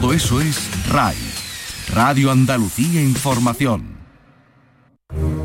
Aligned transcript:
Todo 0.00 0.12
eso 0.12 0.40
es 0.40 0.70
RAI, 0.92 1.16
Radio 1.92 2.30
Andalucía 2.30 3.02
Información. 3.02 3.96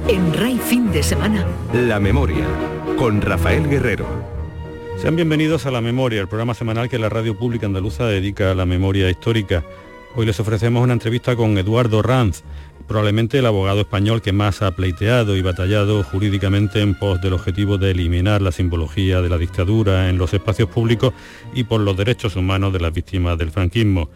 En 0.08 0.32
RAI 0.32 0.60
fin 0.60 0.92
de 0.92 1.02
semana. 1.02 1.44
La 1.74 2.00
memoria, 2.00 2.46
con 2.96 3.20
Rafael 3.20 3.68
Guerrero. 3.68 4.06
Sean 5.02 5.16
bienvenidos 5.16 5.66
a 5.66 5.72
La 5.72 5.82
Memoria, 5.82 6.22
el 6.22 6.28
programa 6.28 6.54
semanal 6.54 6.88
que 6.88 7.00
la 7.00 7.10
Radio 7.10 7.36
Pública 7.36 7.66
Andaluza 7.66 8.06
dedica 8.06 8.52
a 8.52 8.54
la 8.54 8.68
memoria 8.68 9.10
histórica. 9.10 9.64
Hoy 10.16 10.28
les 10.28 10.40
ofrecemos 10.40 10.84
una 10.84 10.94
entrevista 10.94 11.36
con 11.36 11.58
Eduardo 11.58 12.04
Ranz, 12.04 12.44
probablemente 12.88 13.40
el 13.40 13.48
abogado 13.48 13.82
español 13.82 14.22
que 14.22 14.34
más 14.34 14.62
ha 14.62 14.76
pleiteado 14.76 15.36
y 15.36 15.42
batallado 15.42 16.04
jurídicamente 16.04 16.80
en 16.82 16.94
pos 16.94 17.20
del 17.22 17.34
objetivo 17.34 17.80
de 17.80 17.90
eliminar 17.90 18.44
la 18.44 18.52
simbología 18.52 19.20
de 19.22 19.30
la 19.30 19.40
dictadura 19.40 20.12
en 20.12 20.20
los 20.20 20.32
espacios 20.32 20.70
públicos 20.70 21.12
y 21.56 21.64
por 21.64 21.82
los 21.82 21.98
derechos 21.98 22.36
humanos 22.36 22.72
de 22.72 22.82
las 22.82 22.94
víctimas 22.94 23.36
del 23.40 23.50
franquismo. 23.50 24.12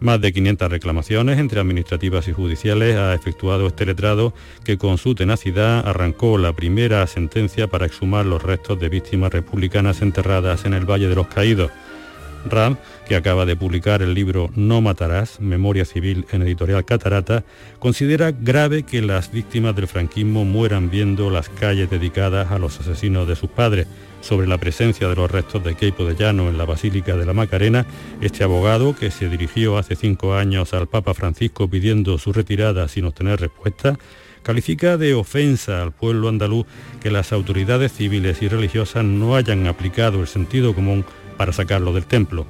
Más 0.00 0.20
de 0.20 0.32
500 0.32 0.70
reclamaciones 0.70 1.38
entre 1.38 1.60
administrativas 1.60 2.28
y 2.28 2.32
judiciales 2.32 2.96
ha 2.96 3.14
efectuado 3.14 3.66
este 3.66 3.86
letrado 3.86 4.34
que 4.64 4.76
con 4.76 4.98
su 4.98 5.14
tenacidad 5.14 5.88
arrancó 5.88 6.36
la 6.36 6.52
primera 6.52 7.06
sentencia 7.06 7.68
para 7.68 7.86
exhumar 7.86 8.26
los 8.26 8.42
restos 8.42 8.78
de 8.78 8.88
víctimas 8.88 9.32
republicanas 9.32 10.02
enterradas 10.02 10.64
en 10.64 10.74
el 10.74 10.84
Valle 10.84 11.08
de 11.08 11.14
los 11.14 11.28
Caídos. 11.28 11.70
Ram, 12.44 12.76
que 13.06 13.16
acaba 13.16 13.44
de 13.46 13.56
publicar 13.56 14.02
el 14.02 14.14
libro 14.14 14.50
No 14.56 14.80
matarás, 14.80 15.40
Memoria 15.40 15.84
Civil 15.84 16.26
en 16.32 16.42
editorial 16.42 16.84
Catarata, 16.84 17.44
considera 17.78 18.32
grave 18.32 18.84
que 18.84 19.02
las 19.02 19.30
víctimas 19.30 19.76
del 19.76 19.88
franquismo 19.88 20.44
mueran 20.44 20.90
viendo 20.90 21.30
las 21.30 21.48
calles 21.48 21.90
dedicadas 21.90 22.50
a 22.50 22.58
los 22.58 22.80
asesinos 22.80 23.28
de 23.28 23.36
sus 23.36 23.50
padres. 23.50 23.86
Sobre 24.20 24.46
la 24.46 24.56
presencia 24.56 25.06
de 25.06 25.16
los 25.16 25.30
restos 25.30 25.62
de 25.62 25.74
Queipo 25.74 26.06
de 26.06 26.14
Llano 26.16 26.48
en 26.48 26.56
la 26.56 26.64
Basílica 26.64 27.14
de 27.14 27.26
la 27.26 27.34
Macarena, 27.34 27.84
este 28.22 28.42
abogado, 28.42 28.96
que 28.96 29.10
se 29.10 29.28
dirigió 29.28 29.76
hace 29.76 29.96
cinco 29.96 30.34
años 30.34 30.72
al 30.72 30.86
Papa 30.86 31.12
Francisco 31.12 31.68
pidiendo 31.68 32.16
su 32.16 32.32
retirada 32.32 32.88
sin 32.88 33.04
obtener 33.04 33.38
respuesta, 33.38 33.98
califica 34.42 34.96
de 34.96 35.12
ofensa 35.12 35.82
al 35.82 35.92
pueblo 35.92 36.30
andaluz 36.30 36.66
que 37.02 37.10
las 37.10 37.32
autoridades 37.32 37.92
civiles 37.92 38.40
y 38.40 38.48
religiosas 38.48 39.04
no 39.04 39.36
hayan 39.36 39.66
aplicado 39.66 40.22
el 40.22 40.26
sentido 40.26 40.74
común 40.74 41.04
para 41.36 41.52
sacarlo 41.52 41.92
del 41.92 42.06
templo. 42.06 42.46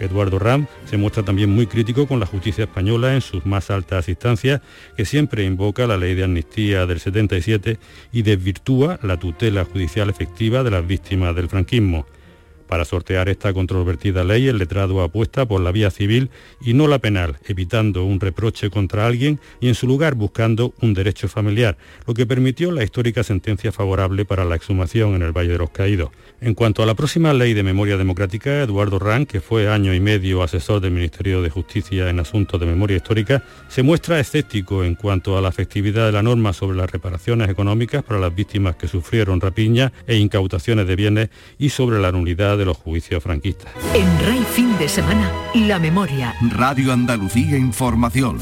Eduardo 0.00 0.38
Ram 0.38 0.66
se 0.84 0.96
muestra 0.96 1.22
también 1.22 1.50
muy 1.50 1.66
crítico 1.66 2.06
con 2.06 2.20
la 2.20 2.26
justicia 2.26 2.64
española 2.64 3.14
en 3.14 3.20
sus 3.20 3.46
más 3.46 3.70
altas 3.70 4.08
instancias, 4.08 4.60
que 4.96 5.04
siempre 5.04 5.44
invoca 5.44 5.86
la 5.86 5.96
ley 5.96 6.14
de 6.14 6.24
amnistía 6.24 6.86
del 6.86 7.00
77 7.00 7.78
y 8.12 8.22
desvirtúa 8.22 8.98
la 9.02 9.18
tutela 9.18 9.64
judicial 9.64 10.10
efectiva 10.10 10.62
de 10.62 10.70
las 10.70 10.86
víctimas 10.86 11.34
del 11.36 11.48
franquismo. 11.48 12.06
Para 12.72 12.86
sortear 12.86 13.28
esta 13.28 13.52
controvertida 13.52 14.24
ley, 14.24 14.48
el 14.48 14.56
letrado 14.56 15.02
apuesta 15.02 15.44
por 15.44 15.60
la 15.60 15.72
vía 15.72 15.90
civil 15.90 16.30
y 16.58 16.72
no 16.72 16.88
la 16.88 17.00
penal, 17.00 17.36
evitando 17.46 18.02
un 18.02 18.18
reproche 18.18 18.70
contra 18.70 19.06
alguien 19.06 19.40
y 19.60 19.68
en 19.68 19.74
su 19.74 19.86
lugar 19.86 20.14
buscando 20.14 20.72
un 20.80 20.94
derecho 20.94 21.28
familiar, 21.28 21.76
lo 22.06 22.14
que 22.14 22.24
permitió 22.24 22.72
la 22.72 22.82
histórica 22.82 23.24
sentencia 23.24 23.72
favorable 23.72 24.24
para 24.24 24.46
la 24.46 24.56
exhumación 24.56 25.14
en 25.14 25.20
el 25.20 25.32
Valle 25.32 25.52
de 25.52 25.58
los 25.58 25.68
Caídos. 25.68 26.12
En 26.40 26.54
cuanto 26.54 26.82
a 26.82 26.86
la 26.86 26.94
próxima 26.94 27.34
ley 27.34 27.52
de 27.52 27.62
memoria 27.62 27.98
democrática, 27.98 28.62
Eduardo 28.62 28.98
Rank, 28.98 29.28
que 29.28 29.42
fue 29.42 29.68
año 29.68 29.92
y 29.92 30.00
medio 30.00 30.42
asesor 30.42 30.80
del 30.80 30.92
Ministerio 30.92 31.42
de 31.42 31.50
Justicia 31.50 32.08
en 32.08 32.20
asuntos 32.20 32.58
de 32.58 32.64
memoria 32.64 32.96
histórica, 32.96 33.44
se 33.68 33.82
muestra 33.82 34.18
escéptico 34.18 34.82
en 34.82 34.94
cuanto 34.94 35.36
a 35.36 35.42
la 35.42 35.50
efectividad 35.50 36.06
de 36.06 36.12
la 36.12 36.22
norma 36.22 36.54
sobre 36.54 36.78
las 36.78 36.90
reparaciones 36.90 37.50
económicas 37.50 38.02
para 38.02 38.18
las 38.18 38.34
víctimas 38.34 38.76
que 38.76 38.88
sufrieron 38.88 39.42
rapiña 39.42 39.92
e 40.06 40.16
incautaciones 40.16 40.86
de 40.86 40.96
bienes 40.96 41.28
y 41.58 41.68
sobre 41.68 42.00
la 42.00 42.10
nulidad 42.10 42.61
los 42.64 42.76
juicios 42.76 43.22
franquistas. 43.22 43.72
En 43.94 44.06
RAI 44.26 44.44
fin 44.44 44.76
de 44.78 44.88
semana, 44.88 45.30
la 45.54 45.78
memoria. 45.78 46.34
Radio 46.50 46.92
Andalucía 46.92 47.56
Información. 47.56 48.38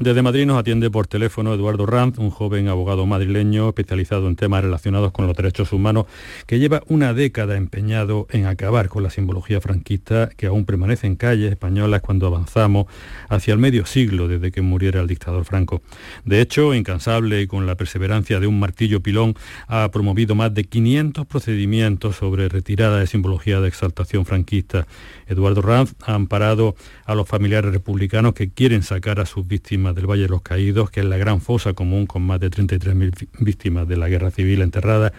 Desde 0.00 0.22
Madrid 0.22 0.46
nos 0.46 0.60
atiende 0.60 0.92
por 0.92 1.08
teléfono 1.08 1.52
Eduardo 1.52 1.84
Ranz, 1.84 2.18
un 2.18 2.30
joven 2.30 2.68
abogado 2.68 3.04
madrileño 3.04 3.70
especializado 3.70 4.28
en 4.28 4.36
temas 4.36 4.62
relacionados 4.62 5.10
con 5.10 5.26
los 5.26 5.36
derechos 5.36 5.72
humanos, 5.72 6.06
que 6.46 6.60
lleva 6.60 6.84
una 6.86 7.12
década 7.14 7.56
empeñado 7.56 8.28
en 8.30 8.46
acabar 8.46 8.88
con 8.88 9.02
la 9.02 9.10
simbología 9.10 9.60
franquista 9.60 10.28
que 10.36 10.46
aún 10.46 10.66
permanece 10.66 11.08
en 11.08 11.16
calles 11.16 11.50
españolas 11.50 12.00
cuando 12.00 12.28
avanzamos 12.28 12.86
hacia 13.28 13.52
el 13.52 13.58
medio 13.58 13.86
siglo 13.86 14.28
desde 14.28 14.52
que 14.52 14.62
muriera 14.62 15.00
el 15.00 15.08
dictador 15.08 15.44
Franco. 15.44 15.82
De 16.24 16.40
hecho, 16.40 16.74
incansable 16.74 17.42
y 17.42 17.48
con 17.48 17.66
la 17.66 17.74
perseverancia 17.74 18.38
de 18.38 18.46
un 18.46 18.60
martillo 18.60 19.02
pilón, 19.02 19.34
ha 19.66 19.90
promovido 19.90 20.36
más 20.36 20.54
de 20.54 20.62
500 20.62 21.26
procedimientos 21.26 22.14
sobre 22.14 22.48
retirada 22.48 23.00
de 23.00 23.08
simbología 23.08 23.60
de 23.60 23.66
exaltación 23.66 24.24
franquista. 24.24 24.86
Eduardo 25.26 25.60
Ranz 25.60 25.96
ha 26.06 26.14
amparado 26.14 26.76
a 27.04 27.16
los 27.16 27.28
familiares 27.28 27.72
republicanos 27.72 28.34
que 28.34 28.48
quieren 28.48 28.84
sacar 28.84 29.18
a 29.18 29.26
sus 29.26 29.44
víctimas 29.44 29.87
del 29.94 30.06
Valle 30.06 30.22
de 30.22 30.28
los 30.28 30.42
Caídos, 30.42 30.90
que 30.90 31.00
es 31.00 31.06
la 31.06 31.16
gran 31.16 31.40
fosa 31.40 31.72
común 31.72 32.06
con 32.06 32.22
más 32.22 32.40
de 32.40 32.50
33.000 32.50 33.28
víctimas 33.40 33.88
de 33.88 33.96
la 33.96 34.08
guerra 34.08 34.30
civil 34.30 34.62
enterradas, 34.62 35.12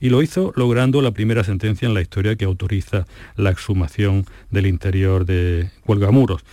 y 0.00 0.10
lo 0.10 0.22
hizo 0.22 0.52
logrando 0.56 1.02
la 1.02 1.12
primera 1.12 1.44
sentencia 1.44 1.86
en 1.86 1.94
la 1.94 2.00
historia 2.00 2.36
que 2.36 2.44
autoriza 2.44 3.06
la 3.36 3.50
exhumación 3.50 4.26
del 4.50 4.66
interior 4.66 5.24
de 5.24 5.70
Cuelgamuros. 5.84 6.44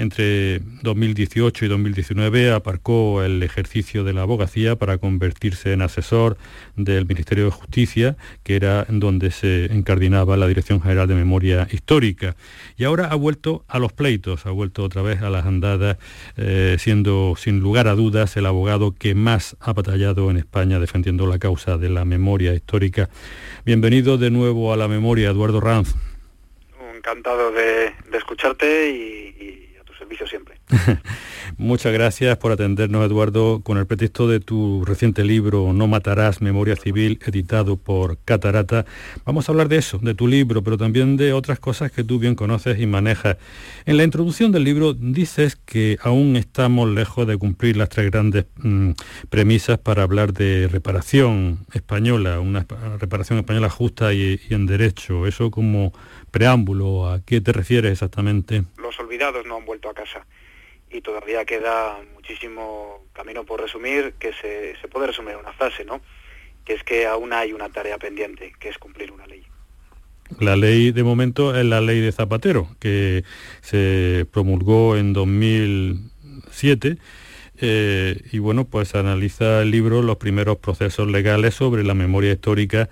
Entre 0.00 0.62
2018 0.80 1.66
y 1.66 1.68
2019 1.68 2.52
aparcó 2.52 3.22
el 3.22 3.42
ejercicio 3.42 4.02
de 4.02 4.14
la 4.14 4.22
abogacía 4.22 4.76
para 4.76 4.96
convertirse 4.96 5.74
en 5.74 5.82
asesor 5.82 6.38
del 6.74 7.04
Ministerio 7.04 7.44
de 7.44 7.50
Justicia, 7.50 8.16
que 8.42 8.56
era 8.56 8.86
donde 8.88 9.30
se 9.30 9.66
encardinaba 9.66 10.38
la 10.38 10.46
Dirección 10.46 10.80
General 10.80 11.06
de 11.06 11.16
Memoria 11.16 11.68
Histórica. 11.70 12.34
Y 12.78 12.84
ahora 12.84 13.08
ha 13.08 13.14
vuelto 13.14 13.66
a 13.68 13.78
los 13.78 13.92
pleitos, 13.92 14.46
ha 14.46 14.50
vuelto 14.52 14.84
otra 14.84 15.02
vez 15.02 15.20
a 15.20 15.28
las 15.28 15.44
andadas, 15.44 15.98
eh, 16.38 16.76
siendo 16.78 17.34
sin 17.36 17.60
lugar 17.60 17.86
a 17.86 17.94
dudas 17.94 18.38
el 18.38 18.46
abogado 18.46 18.94
que 18.94 19.14
más 19.14 19.54
ha 19.60 19.74
batallado 19.74 20.30
en 20.30 20.38
España 20.38 20.80
defendiendo 20.80 21.26
la 21.26 21.38
causa 21.38 21.76
de 21.76 21.90
la 21.90 22.06
memoria 22.06 22.54
histórica. 22.54 23.10
Bienvenido 23.66 24.16
de 24.16 24.30
nuevo 24.30 24.72
a 24.72 24.78
la 24.78 24.88
memoria, 24.88 25.28
Eduardo 25.28 25.60
Ranz. 25.60 25.94
Encantado 26.96 27.52
de, 27.52 27.92
escucharte 28.14 28.88
y 28.88 29.69
servicio 30.00 30.26
siempre. 30.26 30.59
Muchas 31.58 31.92
gracias 31.92 32.36
por 32.38 32.52
atendernos, 32.52 33.04
Eduardo, 33.04 33.60
con 33.62 33.78
el 33.78 33.86
pretexto 33.86 34.28
de 34.28 34.40
tu 34.40 34.84
reciente 34.84 35.24
libro 35.24 35.72
No 35.72 35.86
matarás, 35.86 36.40
Memoria 36.40 36.76
Civil, 36.76 37.18
editado 37.26 37.76
por 37.76 38.18
Catarata. 38.24 38.86
Vamos 39.24 39.48
a 39.48 39.52
hablar 39.52 39.68
de 39.68 39.76
eso, 39.76 39.98
de 39.98 40.14
tu 40.14 40.26
libro, 40.26 40.62
pero 40.62 40.76
también 40.78 41.16
de 41.16 41.32
otras 41.32 41.58
cosas 41.58 41.92
que 41.92 42.04
tú 42.04 42.18
bien 42.18 42.34
conoces 42.34 42.78
y 42.78 42.86
manejas. 42.86 43.36
En 43.86 43.96
la 43.96 44.04
introducción 44.04 44.52
del 44.52 44.64
libro 44.64 44.94
dices 44.94 45.56
que 45.56 45.98
aún 46.02 46.36
estamos 46.36 46.88
lejos 46.88 47.26
de 47.26 47.36
cumplir 47.36 47.76
las 47.76 47.88
tres 47.88 48.10
grandes 48.10 48.46
mm, 48.56 48.92
premisas 49.28 49.78
para 49.78 50.02
hablar 50.02 50.32
de 50.32 50.68
reparación 50.70 51.66
española, 51.72 52.40
una 52.40 52.66
reparación 52.98 53.38
española 53.38 53.70
justa 53.70 54.12
y, 54.12 54.40
y 54.48 54.54
en 54.54 54.66
derecho. 54.66 55.26
Eso 55.26 55.50
como 55.50 55.92
preámbulo, 56.30 57.10
¿a 57.10 57.20
qué 57.20 57.40
te 57.40 57.52
refieres 57.52 57.92
exactamente? 57.92 58.64
Los 58.78 58.98
olvidados 59.00 59.44
no 59.46 59.56
han 59.56 59.64
vuelto 59.64 59.88
a 59.88 59.94
casa 59.94 60.26
y 60.90 61.00
todavía 61.00 61.44
queda 61.44 61.98
muchísimo 62.14 63.04
camino 63.12 63.44
por 63.44 63.60
resumir, 63.60 64.14
que 64.18 64.32
se, 64.32 64.76
se 64.80 64.88
puede 64.88 65.08
resumir 65.08 65.32
en 65.32 65.40
una 65.40 65.52
frase, 65.52 65.84
¿no? 65.84 66.00
Que 66.64 66.74
es 66.74 66.84
que 66.84 67.06
aún 67.06 67.32
hay 67.32 67.52
una 67.52 67.68
tarea 67.68 67.98
pendiente, 67.98 68.52
que 68.58 68.68
es 68.68 68.78
cumplir 68.78 69.12
una 69.12 69.26
ley. 69.26 69.44
La 70.38 70.56
ley 70.56 70.92
de 70.92 71.02
momento 71.02 71.56
es 71.56 71.64
la 71.64 71.80
ley 71.80 72.00
de 72.00 72.12
Zapatero, 72.12 72.68
que 72.78 73.24
se 73.60 74.26
promulgó 74.30 74.96
en 74.96 75.12
2007 75.12 76.98
eh, 77.62 78.22
y 78.32 78.38
bueno, 78.38 78.64
pues 78.64 78.94
analiza 78.94 79.60
el 79.62 79.70
libro 79.70 80.02
los 80.02 80.16
primeros 80.16 80.58
procesos 80.58 81.08
legales 81.08 81.54
sobre 81.54 81.84
la 81.84 81.94
memoria 81.94 82.32
histórica 82.32 82.88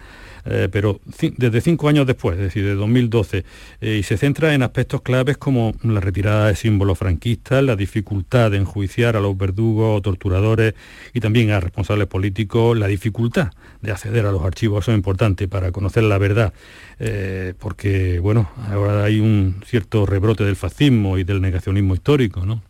eh, 0.50 0.68
pero 0.70 1.00
desde 1.04 1.60
cinco 1.60 1.88
años 1.88 2.06
después, 2.06 2.36
es 2.36 2.44
decir, 2.44 2.64
de 2.64 2.74
2012, 2.74 3.44
eh, 3.80 3.96
y 3.96 4.02
se 4.02 4.16
centra 4.16 4.54
en 4.54 4.62
aspectos 4.62 5.02
claves 5.02 5.36
como 5.36 5.74
la 5.82 6.00
retirada 6.00 6.48
de 6.48 6.56
símbolos 6.56 6.98
franquistas, 6.98 7.62
la 7.62 7.76
dificultad 7.76 8.50
de 8.50 8.56
enjuiciar 8.56 9.16
a 9.16 9.20
los 9.20 9.36
verdugos 9.36 9.98
o 9.98 10.02
torturadores 10.02 10.74
y 11.12 11.20
también 11.20 11.50
a 11.50 11.60
responsables 11.60 12.06
políticos, 12.06 12.78
la 12.78 12.86
dificultad 12.86 13.50
de 13.82 13.92
acceder 13.92 14.24
a 14.24 14.32
los 14.32 14.42
archivos, 14.42 14.84
eso 14.84 14.92
es 14.92 14.96
importante 14.96 15.48
para 15.48 15.70
conocer 15.70 16.04
la 16.04 16.16
verdad, 16.16 16.54
eh, 16.98 17.52
porque 17.58 18.18
bueno, 18.18 18.50
ahora 18.70 19.04
hay 19.04 19.20
un 19.20 19.62
cierto 19.66 20.06
rebrote 20.06 20.44
del 20.44 20.56
fascismo 20.56 21.18
y 21.18 21.24
del 21.24 21.42
negacionismo 21.42 21.94
histórico, 21.94 22.46
¿no? 22.46 22.62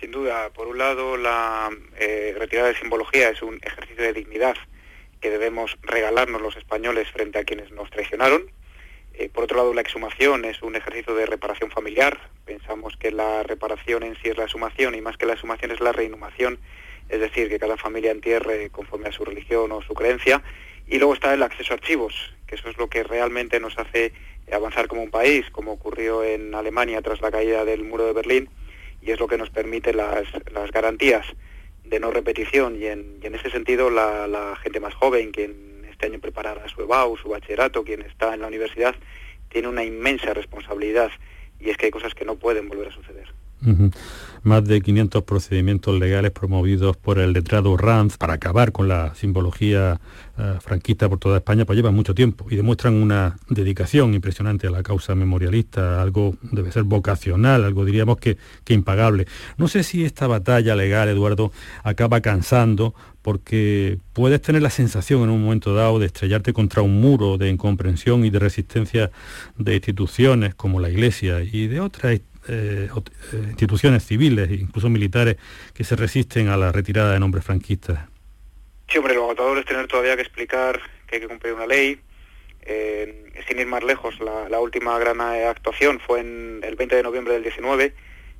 Sin 0.00 0.10
duda, 0.10 0.48
por 0.54 0.66
un 0.66 0.78
lado, 0.78 1.16
la 1.16 1.68
retirada 2.38 2.68
de 2.68 2.74
simbología 2.74 3.28
es 3.28 3.42
un 3.42 3.58
ejercicio 3.62 4.02
de 4.02 4.12
dignidad 4.14 4.54
que 5.20 5.30
debemos 5.30 5.76
regalarnos 5.82 6.40
los 6.40 6.56
españoles 6.56 7.08
frente 7.10 7.38
a 7.38 7.44
quienes 7.44 7.70
nos 7.70 7.90
traicionaron. 7.90 8.50
Eh, 9.14 9.28
por 9.28 9.44
otro 9.44 9.58
lado, 9.58 9.74
la 9.74 9.80
exhumación 9.80 10.44
es 10.44 10.62
un 10.62 10.76
ejercicio 10.76 11.14
de 11.14 11.26
reparación 11.26 11.70
familiar. 11.70 12.18
Pensamos 12.44 12.96
que 12.96 13.10
la 13.10 13.42
reparación 13.42 14.02
en 14.02 14.16
sí 14.16 14.28
es 14.30 14.38
la 14.38 14.44
exhumación 14.44 14.94
y 14.94 15.00
más 15.00 15.16
que 15.16 15.26
la 15.26 15.34
exhumación 15.34 15.72
es 15.72 15.80
la 15.80 15.92
reinhumación, 15.92 16.58
es 17.08 17.20
decir, 17.20 17.48
que 17.48 17.58
cada 17.58 17.76
familia 17.76 18.12
entierre 18.12 18.70
conforme 18.70 19.08
a 19.08 19.12
su 19.12 19.24
religión 19.24 19.72
o 19.72 19.82
su 19.82 19.94
creencia. 19.94 20.42
Y 20.86 20.98
luego 20.98 21.14
está 21.14 21.34
el 21.34 21.42
acceso 21.42 21.72
a 21.72 21.76
archivos, 21.76 22.14
que 22.46 22.54
eso 22.54 22.68
es 22.68 22.78
lo 22.78 22.88
que 22.88 23.02
realmente 23.02 23.60
nos 23.60 23.78
hace 23.78 24.12
avanzar 24.50 24.88
como 24.88 25.02
un 25.02 25.10
país, 25.10 25.44
como 25.52 25.72
ocurrió 25.72 26.24
en 26.24 26.54
Alemania 26.54 27.02
tras 27.02 27.20
la 27.20 27.30
caída 27.30 27.64
del 27.64 27.84
muro 27.84 28.06
de 28.06 28.12
Berlín, 28.12 28.48
y 29.00 29.12
es 29.12 29.20
lo 29.20 29.28
que 29.28 29.38
nos 29.38 29.50
permite 29.50 29.92
las, 29.92 30.26
las 30.52 30.70
garantías 30.72 31.26
de 31.84 32.00
no 32.00 32.10
repetición. 32.10 32.76
Y 32.76 32.86
en, 32.86 33.20
ese 33.22 33.50
sentido, 33.50 33.90
la, 33.90 34.26
la, 34.26 34.56
gente 34.56 34.80
más 34.80 34.94
joven, 34.94 35.30
quien 35.30 35.84
este 35.90 36.06
año 36.06 36.20
preparará 36.20 36.68
su 36.68 36.82
EBAU, 36.82 37.16
su 37.16 37.28
bachillerato, 37.28 37.84
quien 37.84 38.02
está 38.02 38.34
en 38.34 38.40
la 38.40 38.46
universidad, 38.46 38.94
tiene 39.48 39.68
una 39.68 39.84
inmensa 39.84 40.32
responsabilidad, 40.32 41.10
y 41.58 41.70
es 41.70 41.76
que 41.76 41.86
hay 41.86 41.92
cosas 41.92 42.14
que 42.14 42.24
no 42.24 42.36
pueden 42.36 42.68
volver 42.68 42.88
a 42.88 42.92
suceder. 42.92 43.28
Más 44.42 44.64
de 44.64 44.80
500 44.80 45.22
procedimientos 45.24 45.98
legales 45.98 46.30
promovidos 46.30 46.96
por 46.96 47.18
el 47.18 47.32
letrado 47.32 47.76
Ranz 47.76 48.16
para 48.16 48.34
acabar 48.34 48.72
con 48.72 48.88
la 48.88 49.14
simbología 49.14 50.00
uh, 50.38 50.60
franquista 50.60 51.08
por 51.08 51.18
toda 51.18 51.38
España, 51.38 51.64
pues 51.64 51.76
llevan 51.76 51.94
mucho 51.94 52.14
tiempo 52.14 52.46
y 52.50 52.56
demuestran 52.56 52.94
una 52.94 53.38
dedicación 53.48 54.14
impresionante 54.14 54.66
a 54.66 54.70
la 54.70 54.82
causa 54.82 55.14
memorialista, 55.14 56.00
algo 56.00 56.36
debe 56.42 56.72
ser 56.72 56.84
vocacional, 56.84 57.64
algo 57.64 57.84
diríamos 57.84 58.18
que, 58.18 58.38
que 58.64 58.74
impagable. 58.74 59.26
No 59.58 59.68
sé 59.68 59.82
si 59.82 60.04
esta 60.04 60.26
batalla 60.26 60.74
legal, 60.74 61.08
Eduardo, 61.08 61.52
acaba 61.82 62.20
cansando 62.20 62.94
porque 63.22 63.98
puedes 64.12 64.40
tener 64.40 64.62
la 64.62 64.70
sensación 64.70 65.22
en 65.22 65.30
un 65.30 65.42
momento 65.42 65.74
dado 65.74 65.98
de 65.98 66.06
estrellarte 66.06 66.52
contra 66.52 66.82
un 66.82 67.00
muro 67.00 67.36
de 67.36 67.50
incomprensión 67.50 68.24
y 68.24 68.30
de 68.30 68.38
resistencia 68.38 69.10
de 69.58 69.74
instituciones 69.74 70.54
como 70.54 70.80
la 70.80 70.88
Iglesia 70.88 71.42
y 71.42 71.66
de 71.66 71.80
otras 71.80 72.20
eh, 72.50 72.88
instituciones 73.48 74.04
civiles, 74.04 74.50
incluso 74.50 74.88
militares, 74.88 75.36
que 75.72 75.84
se 75.84 75.96
resisten 75.96 76.48
a 76.48 76.56
la 76.56 76.72
retirada 76.72 77.12
de 77.12 77.20
nombres 77.20 77.44
franquistas. 77.44 78.00
Sí, 78.88 78.98
hombre, 78.98 79.14
lo 79.14 79.24
agotador 79.24 79.58
es 79.58 79.64
tener 79.64 79.86
todavía 79.86 80.16
que 80.16 80.22
explicar 80.22 80.80
que 81.06 81.16
hay 81.16 81.22
que 81.22 81.28
cumplir 81.28 81.54
una 81.54 81.66
ley. 81.66 82.00
Eh, 82.62 83.32
sin 83.48 83.58
ir 83.58 83.66
más 83.66 83.84
lejos, 83.84 84.18
la, 84.20 84.60
última 84.60 84.98
gran 84.98 85.20
actuación 85.20 86.00
fue 86.00 86.20
en 86.20 86.60
el 86.62 86.76
20 86.76 86.96
de 86.96 87.02
noviembre 87.02 87.34
del 87.34 87.42
19, 87.42 87.94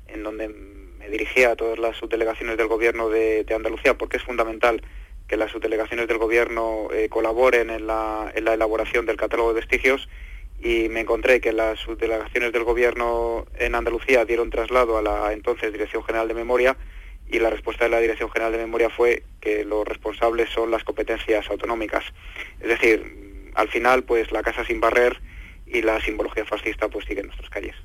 en 0.07 0.23
donde 0.23 0.49
me 0.49 1.09
dirigía 1.09 1.51
a 1.51 1.55
todas 1.55 1.79
las 1.79 1.97
subdelegaciones 1.97 2.57
del 2.57 2.67
gobierno 2.67 3.09
de, 3.09 3.45
Andalucía, 3.55 3.97
porque 3.97 4.17
es 4.17 4.23
fundamental 4.23 4.81
que 5.27 5.37
las 5.37 5.51
subdelegaciones 5.51 6.07
del 6.07 6.17
gobierno 6.17 6.89
eh, 6.93 7.07
colaboren 7.09 7.69
en 7.69 7.87
la, 7.87 8.31
en 8.35 8.43
la 8.43 8.53
elaboración 8.53 9.05
del 9.05 9.17
catálogo 9.17 9.53
de 9.53 9.61
vestigios 9.61 10.09
y 10.61 10.89
me 10.89 11.01
encontré 11.01 11.41
que 11.41 11.53
las 11.53 11.79
subdelegaciones 11.79 12.53
del 12.53 12.63
gobierno 12.63 13.45
en 13.57 13.73
Andalucía 13.73 14.25
dieron 14.25 14.51
traslado 14.51 14.97
a 14.97 15.01
la 15.01 15.33
entonces 15.33 15.71
Dirección 15.73 16.03
General 16.03 16.27
de 16.27 16.35
Memoria 16.35 16.77
y 17.27 17.39
la 17.39 17.49
respuesta 17.49 17.85
de 17.85 17.89
la 17.89 17.99
Dirección 17.99 18.29
General 18.29 18.51
de 18.51 18.59
Memoria 18.59 18.89
fue 18.89 19.23
que 19.39 19.65
los 19.65 19.87
responsables 19.87 20.49
son 20.49 20.69
las 20.69 20.83
competencias 20.83 21.49
autonómicas. 21.49 22.03
Es 22.59 22.67
decir, 22.67 23.51
al 23.55 23.69
final, 23.69 24.03
pues 24.03 24.31
la 24.31 24.43
casa 24.43 24.63
sin 24.65 24.79
barrer 24.79 25.19
y 25.65 25.81
la 25.81 25.99
simbología 26.01 26.45
fascista 26.45 26.89
pues 26.89 27.05
sigue 27.05 27.21
en 27.21 27.27
nuestras 27.27 27.49
calles. 27.49 27.75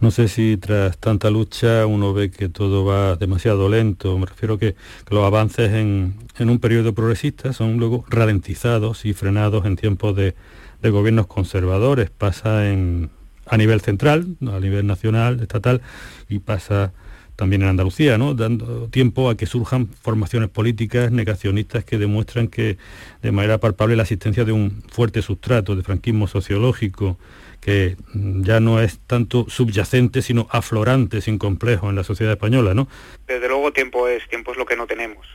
No 0.00 0.10
sé 0.10 0.26
si 0.26 0.56
tras 0.56 0.98
tanta 0.98 1.30
lucha 1.30 1.86
uno 1.86 2.12
ve 2.12 2.32
que 2.32 2.48
todo 2.48 2.84
va 2.84 3.14
demasiado 3.14 3.68
lento. 3.68 4.18
Me 4.18 4.26
refiero 4.26 4.58
que, 4.58 4.72
que 4.72 5.14
los 5.14 5.24
avances 5.24 5.70
en, 5.70 6.14
en 6.38 6.50
un 6.50 6.58
periodo 6.58 6.92
progresista 6.94 7.52
son 7.52 7.76
luego 7.76 8.04
ralentizados 8.08 9.04
y 9.04 9.12
frenados 9.12 9.64
en 9.66 9.76
tiempos 9.76 10.16
de, 10.16 10.34
de 10.82 10.90
gobiernos 10.90 11.26
conservadores, 11.26 12.10
pasa 12.10 12.68
en, 12.68 13.10
a 13.46 13.56
nivel 13.56 13.80
central, 13.80 14.26
a 14.46 14.60
nivel 14.60 14.86
nacional, 14.86 15.40
estatal, 15.40 15.80
y 16.28 16.40
pasa 16.40 16.92
también 17.36 17.62
en 17.62 17.68
Andalucía, 17.68 18.18
¿no? 18.18 18.34
dando 18.34 18.88
tiempo 18.88 19.30
a 19.30 19.36
que 19.36 19.46
surjan 19.46 19.88
formaciones 19.88 20.50
políticas 20.50 21.10
negacionistas 21.10 21.84
que 21.84 21.96
demuestran 21.96 22.48
que 22.48 22.76
de 23.22 23.32
manera 23.32 23.58
palpable 23.58 23.96
la 23.96 24.02
existencia 24.02 24.44
de 24.44 24.52
un 24.52 24.82
fuerte 24.90 25.22
sustrato 25.22 25.74
de 25.74 25.82
franquismo 25.82 26.26
sociológico 26.26 27.18
que 27.60 27.96
ya 28.12 28.60
no 28.60 28.80
es 28.80 28.98
tanto 29.06 29.46
subyacente 29.48 30.20
sino 30.20 30.46
aflorante 30.50 31.20
sin 31.20 31.38
complejo 31.38 31.88
en 31.88 31.96
la 31.96 32.04
sociedad 32.04 32.32
española, 32.32 32.74
¿no? 32.74 32.86
Desde 33.26 33.48
luego 33.48 33.72
tiempo 33.72 34.08
es 34.08 34.28
tiempo 34.28 34.52
es 34.52 34.58
lo 34.58 34.66
que 34.66 34.76
no 34.76 34.86
tenemos 34.86 35.26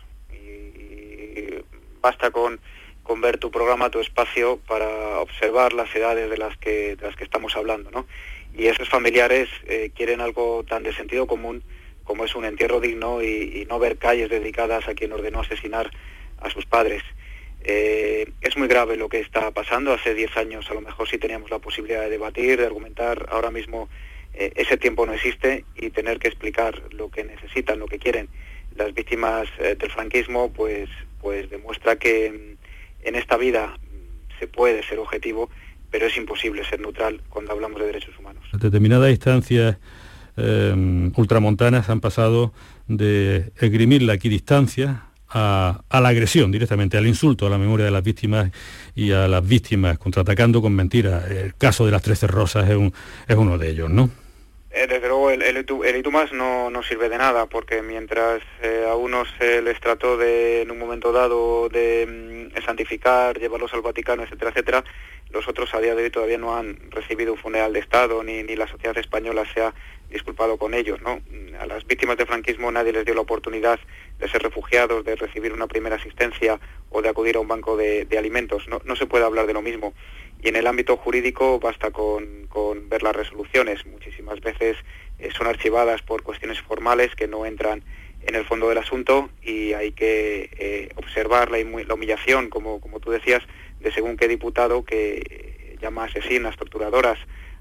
basta 2.01 2.31
con 2.31 2.59
con 3.07 3.21
ver 3.21 3.37
tu 3.37 3.49
programa, 3.49 3.89
tu 3.89 4.01
espacio, 4.01 4.59
para 4.67 5.19
observar 5.19 5.71
las 5.71 5.95
edades 5.95 6.29
de 6.29 6.37
las 6.37 6.57
que, 6.57 6.97
de 6.97 7.07
las 7.07 7.15
que 7.15 7.23
estamos 7.23 7.55
hablando, 7.55 7.89
¿no? 7.89 8.05
Y 8.53 8.67
esos 8.67 8.89
familiares 8.89 9.47
eh, 9.65 9.91
quieren 9.95 10.19
algo 10.19 10.65
tan 10.67 10.83
de 10.83 10.93
sentido 10.93 11.25
común 11.25 11.63
como 12.03 12.25
es 12.25 12.35
un 12.35 12.43
entierro 12.43 12.81
digno 12.81 13.23
y, 13.23 13.65
no 13.69 13.79
ver 13.79 13.97
calles 13.97 14.29
dedicadas 14.29 14.87
a 14.87 14.93
quien 14.93 15.13
ordenó 15.13 15.39
asesinar 15.39 15.89
a 16.39 16.49
sus 16.49 16.65
padres. 16.65 17.01
Eh, 17.63 18.29
es 18.41 18.57
muy 18.57 18.67
grave 18.67 18.97
lo 18.97 19.09
que 19.09 19.19
está 19.19 19.51
pasando. 19.51 19.93
Hace 19.93 20.13
10 20.13 20.35
años 20.37 20.69
a 20.69 20.73
lo 20.73 20.81
mejor 20.81 21.07
sí 21.07 21.17
teníamos 21.17 21.49
la 21.49 21.59
posibilidad 21.59 22.01
de 22.01 22.09
debatir, 22.09 22.59
de 22.59 22.65
argumentar. 22.65 23.27
Ahora 23.29 23.51
mismo 23.51 23.89
eh, 24.33 24.51
ese 24.55 24.77
tiempo 24.77 25.05
no 25.05 25.13
existe 25.13 25.63
y 25.75 25.89
tener 25.91 26.19
que 26.19 26.27
explicar 26.27 26.81
lo 26.91 27.09
que 27.09 27.23
necesitan, 27.23 27.79
lo 27.79 27.87
que 27.87 27.99
quieren 27.99 28.27
las 28.75 28.93
víctimas 28.93 29.47
del 29.57 29.91
franquismo, 29.91 30.51
pues, 30.53 30.87
pues 31.19 31.49
demuestra 31.49 31.95
que 31.95 32.56
en 33.01 33.15
esta 33.15 33.37
vida 33.37 33.77
se 34.39 34.47
puede 34.47 34.83
ser 34.83 34.99
objetivo, 34.99 35.49
pero 35.91 36.07
es 36.07 36.17
imposible 36.17 36.63
ser 36.65 36.79
neutral 36.79 37.21
cuando 37.29 37.51
hablamos 37.51 37.79
de 37.79 37.87
derechos 37.87 38.17
humanos. 38.19 38.43
A 38.51 38.57
determinadas 38.57 39.09
instancias 39.09 39.77
eh, 40.35 41.11
ultramontanas 41.15 41.89
han 41.89 41.99
pasado 41.99 42.53
de 42.87 43.51
esgrimir 43.59 44.03
la 44.03 44.13
equidistancia 44.13 45.03
a, 45.29 45.81
a, 45.89 46.01
la 46.01 46.09
agresión 46.09 46.51
directamente, 46.51 46.97
al 46.97 47.07
insulto 47.07 47.47
a 47.47 47.49
la 47.49 47.57
memoria 47.57 47.85
de 47.85 47.91
las 47.91 48.03
víctimas 48.03 48.51
y 48.95 49.11
a 49.11 49.27
las 49.27 49.45
víctimas 49.45 49.97
contraatacando 49.97 50.61
con 50.61 50.73
mentiras. 50.73 51.29
El 51.29 51.55
caso 51.55 51.85
de 51.85 51.91
las 51.91 52.01
Trece 52.01 52.27
Rosas 52.27 52.69
es, 52.69 52.77
un, 52.77 52.93
es 53.27 53.35
uno 53.35 53.57
de 53.57 53.69
ellos, 53.69 53.89
¿no? 53.89 54.09
Eh, 54.69 54.85
desde 54.85 55.07
luego 55.07 55.31
el, 55.31 55.41
el, 55.41 55.57
ITUMAS 55.97 56.33
no, 56.33 56.69
no, 56.69 56.83
sirve 56.83 57.07
de 57.07 57.17
nada 57.17 57.45
porque 57.45 57.81
mientras 57.81 58.41
eh, 58.61 58.85
a 58.87 58.95
unos 58.95 59.29
se 59.39 59.61
les 59.61 59.79
trató 59.79 60.17
de 60.17 60.61
en 60.61 60.71
un 60.71 60.77
momento 60.77 61.13
dado 61.13 61.69
de 61.69 62.51
mm, 62.53 62.61
santificar, 62.65 63.39
llevarlos 63.39 63.73
al 63.73 63.81
Vaticano, 63.81 64.23
etcétera, 64.23 64.51
etcétera, 64.51 64.83
los 65.29 65.47
otros 65.47 65.73
a 65.73 65.79
día 65.79 65.95
de 65.95 66.03
hoy 66.03 66.09
todavía 66.09 66.37
no 66.37 66.57
han 66.57 66.77
recibido 66.91 67.33
un 67.33 67.39
funeral 67.39 67.71
de 67.71 67.79
Estado 67.79 68.21
ni, 68.23 68.43
ni 68.43 68.57
la 68.57 68.67
sociedad 68.67 68.97
española 68.97 69.45
se 69.53 69.61
ha 69.61 69.73
disculpado 70.09 70.57
con 70.57 70.73
ellos, 70.73 71.01
¿no? 71.01 71.21
A 71.59 71.65
las 71.65 71.85
víctimas 71.85 72.17
del 72.17 72.27
franquismo 72.27 72.71
nadie 72.71 72.93
les 72.93 73.05
dio 73.05 73.13
la 73.13 73.21
oportunidad 73.21 73.79
de 74.19 74.29
ser 74.29 74.41
refugiados, 74.41 75.03
de 75.03 75.15
recibir 75.15 75.53
una 75.53 75.67
primera 75.67 75.95
asistencia 75.95 76.59
o 76.89 77.01
de 77.01 77.09
acudir 77.09 77.35
a 77.35 77.39
un 77.39 77.47
banco 77.47 77.75
de, 77.75 78.05
de 78.05 78.17
alimentos. 78.17 78.67
No, 78.67 78.81
no 78.85 78.95
se 78.95 79.05
puede 79.05 79.25
hablar 79.25 79.47
de 79.47 79.53
lo 79.53 79.61
mismo. 79.61 79.93
Y 80.41 80.49
en 80.49 80.55
el 80.55 80.67
ámbito 80.67 80.97
jurídico 80.97 81.59
basta 81.59 81.91
con, 81.91 82.47
con 82.47 82.89
ver 82.89 83.03
las 83.03 83.15
resoluciones. 83.15 83.85
Muchísimas 83.85 84.39
veces 84.41 84.77
eh, 85.19 85.29
son 85.35 85.47
archivadas 85.47 86.01
por 86.01 86.23
cuestiones 86.23 86.61
formales 86.61 87.15
que 87.15 87.27
no 87.27 87.45
entran 87.45 87.83
en 88.21 88.35
el 88.35 88.45
fondo 88.45 88.69
del 88.69 88.77
asunto 88.77 89.29
y 89.41 89.73
hay 89.73 89.91
que 89.91 90.49
eh, 90.57 90.89
observar 90.95 91.49
la, 91.49 91.57
la 91.59 91.93
humillación, 91.93 92.49
como, 92.49 92.79
como 92.81 92.99
tú 92.99 93.11
decías, 93.11 93.41
de 93.79 93.91
según 93.91 94.17
qué 94.17 94.27
diputado 94.27 94.83
que 94.83 95.21
eh, 95.29 95.77
llama 95.81 96.05
asesinas, 96.05 96.55
torturadoras 96.57 97.17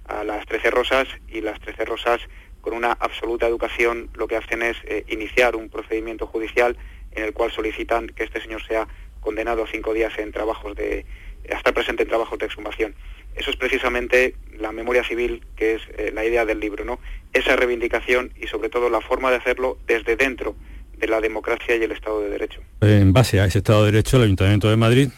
a 0.06 0.24
las 0.24 0.44
Trece 0.46 0.70
Rosas 0.70 1.08
y 1.28 1.40
las 1.40 1.60
Trece 1.60 1.84
Rosas 1.84 2.20
con 2.60 2.74
una 2.74 2.92
absoluta 2.92 3.46
educación 3.46 4.10
lo 4.14 4.26
que 4.26 4.36
hacen 4.36 4.62
es 4.62 4.76
iniciar 5.08 5.54
un 5.54 5.68
procedimiento 5.68 6.26
judicial 6.26 6.76
en 7.12 7.24
el 7.24 7.32
cual 7.32 7.52
solicitan 7.52 8.08
que 8.08 8.24
este 8.24 8.40
señor 8.40 8.64
sea 8.66 8.88
condenado 9.20 9.64
a 9.64 9.66
cinco 9.66 9.92
días 9.92 10.16
en 10.18 10.32
trabajos 10.32 10.76
de 10.76 11.06
hasta 11.54 11.72
presente 11.72 12.02
en 12.02 12.08
trabajos 12.08 12.38
de 12.38 12.46
exhumación. 12.46 12.94
Eso 13.34 13.50
es 13.50 13.56
precisamente 13.56 14.34
la 14.58 14.72
memoria 14.72 15.04
civil, 15.04 15.42
que 15.56 15.74
es 15.74 15.82
eh, 15.98 16.10
la 16.12 16.24
idea 16.24 16.44
del 16.44 16.58
libro, 16.58 16.84
¿no? 16.84 16.98
Esa 17.32 17.54
reivindicación 17.56 18.32
y 18.40 18.46
sobre 18.46 18.70
todo 18.70 18.88
la 18.88 19.00
forma 19.00 19.30
de 19.30 19.36
hacerlo 19.36 19.78
desde 19.86 20.16
dentro 20.16 20.56
de 20.96 21.06
la 21.06 21.20
democracia 21.20 21.76
y 21.76 21.82
el 21.82 21.92
Estado 21.92 22.22
de 22.22 22.30
Derecho. 22.30 22.60
En 22.80 23.12
base 23.12 23.40
a 23.40 23.44
ese 23.44 23.58
Estado 23.58 23.84
de 23.84 23.92
Derecho, 23.92 24.16
el 24.16 24.24
Ayuntamiento 24.24 24.70
de 24.70 24.76
Madrid 24.76 25.08